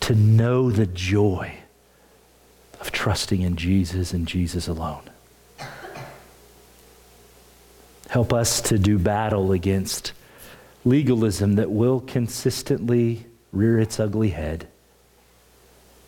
to 0.00 0.14
know 0.14 0.70
the 0.70 0.86
joy 0.86 1.54
of 2.80 2.92
trusting 2.92 3.40
in 3.40 3.56
Jesus 3.56 4.12
and 4.12 4.26
Jesus 4.26 4.68
alone. 4.68 5.08
Help 8.12 8.34
us 8.34 8.60
to 8.60 8.78
do 8.78 8.98
battle 8.98 9.52
against 9.52 10.12
legalism 10.84 11.54
that 11.54 11.70
will 11.70 12.00
consistently 12.00 13.24
rear 13.52 13.78
its 13.78 13.98
ugly 13.98 14.28
head 14.28 14.68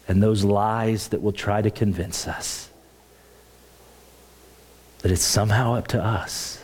and 0.06 0.22
those 0.22 0.44
lies 0.44 1.08
that 1.08 1.22
will 1.22 1.32
try 1.32 1.62
to 1.62 1.70
convince 1.70 2.28
us 2.28 2.68
that 4.98 5.12
it's 5.12 5.22
somehow 5.22 5.76
up 5.76 5.86
to 5.86 6.04
us, 6.04 6.62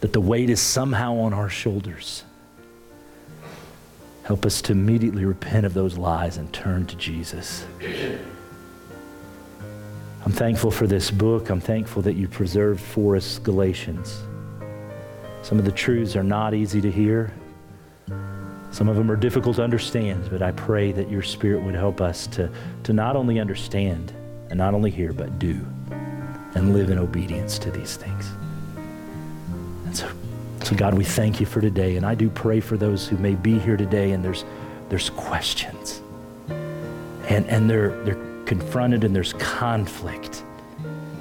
that 0.00 0.12
the 0.12 0.20
weight 0.20 0.50
is 0.50 0.60
somehow 0.60 1.14
on 1.14 1.32
our 1.32 1.48
shoulders. 1.48 2.24
Help 4.24 4.44
us 4.44 4.60
to 4.60 4.72
immediately 4.72 5.24
repent 5.24 5.64
of 5.64 5.72
those 5.72 5.96
lies 5.96 6.36
and 6.36 6.52
turn 6.52 6.84
to 6.84 6.96
Jesus. 6.96 7.64
I'm 10.24 10.32
thankful 10.32 10.70
for 10.70 10.86
this 10.86 11.10
book. 11.10 11.48
I'm 11.48 11.60
thankful 11.60 12.02
that 12.02 12.14
you 12.14 12.28
preserved 12.28 12.80
for 12.80 13.16
us 13.16 13.38
Galatians. 13.38 14.22
Some 15.42 15.58
of 15.58 15.64
the 15.64 15.72
truths 15.72 16.14
are 16.14 16.22
not 16.22 16.52
easy 16.52 16.80
to 16.82 16.90
hear. 16.90 17.32
Some 18.70 18.88
of 18.88 18.96
them 18.96 19.10
are 19.10 19.16
difficult 19.16 19.56
to 19.56 19.64
understand, 19.64 20.28
but 20.30 20.42
I 20.42 20.52
pray 20.52 20.92
that 20.92 21.10
your 21.10 21.22
Spirit 21.22 21.62
would 21.62 21.74
help 21.74 22.00
us 22.00 22.26
to, 22.28 22.50
to 22.84 22.92
not 22.92 23.16
only 23.16 23.40
understand 23.40 24.12
and 24.50 24.58
not 24.58 24.74
only 24.74 24.90
hear, 24.90 25.12
but 25.12 25.38
do 25.38 25.58
and 26.54 26.74
live 26.74 26.90
in 26.90 26.98
obedience 26.98 27.58
to 27.60 27.70
these 27.70 27.96
things. 27.96 28.30
And 29.86 29.96
so, 29.96 30.10
so 30.62 30.76
God, 30.76 30.94
we 30.94 31.04
thank 31.04 31.40
you 31.40 31.46
for 31.46 31.60
today. 31.60 31.96
And 31.96 32.04
I 32.04 32.14
do 32.14 32.28
pray 32.28 32.60
for 32.60 32.76
those 32.76 33.08
who 33.08 33.16
may 33.16 33.34
be 33.34 33.58
here 33.58 33.76
today 33.76 34.12
and 34.12 34.24
there's, 34.24 34.44
there's 34.88 35.10
questions 35.10 36.02
and, 37.28 37.46
and 37.46 37.70
they're, 37.70 38.04
they're 38.04 38.29
confronted 38.50 39.04
and 39.04 39.14
there's 39.14 39.32
conflict. 39.34 40.42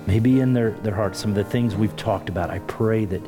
Maybe 0.08 0.40
in 0.40 0.52
their, 0.52 0.72
their 0.72 0.96
hearts, 0.96 1.20
some 1.20 1.30
of 1.30 1.36
the 1.36 1.44
things 1.44 1.76
we've 1.76 1.96
talked 1.96 2.28
about, 2.28 2.50
I 2.50 2.58
pray 2.58 3.06
that 3.06 3.22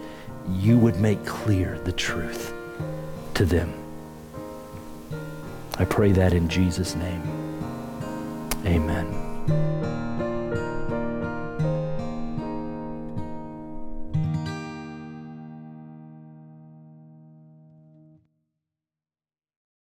you 0.50 0.80
would 0.80 1.00
make 1.00 1.24
clear 1.24 1.78
the 1.84 1.92
truth 1.92 2.52
to 3.36 3.46
them. 3.46 3.72
I 5.78 5.86
pray 5.86 6.14
that 6.14 6.34
in 6.34 6.50
Jesus' 6.50 6.96
name. 6.96 7.22
Amen. 8.66 10.01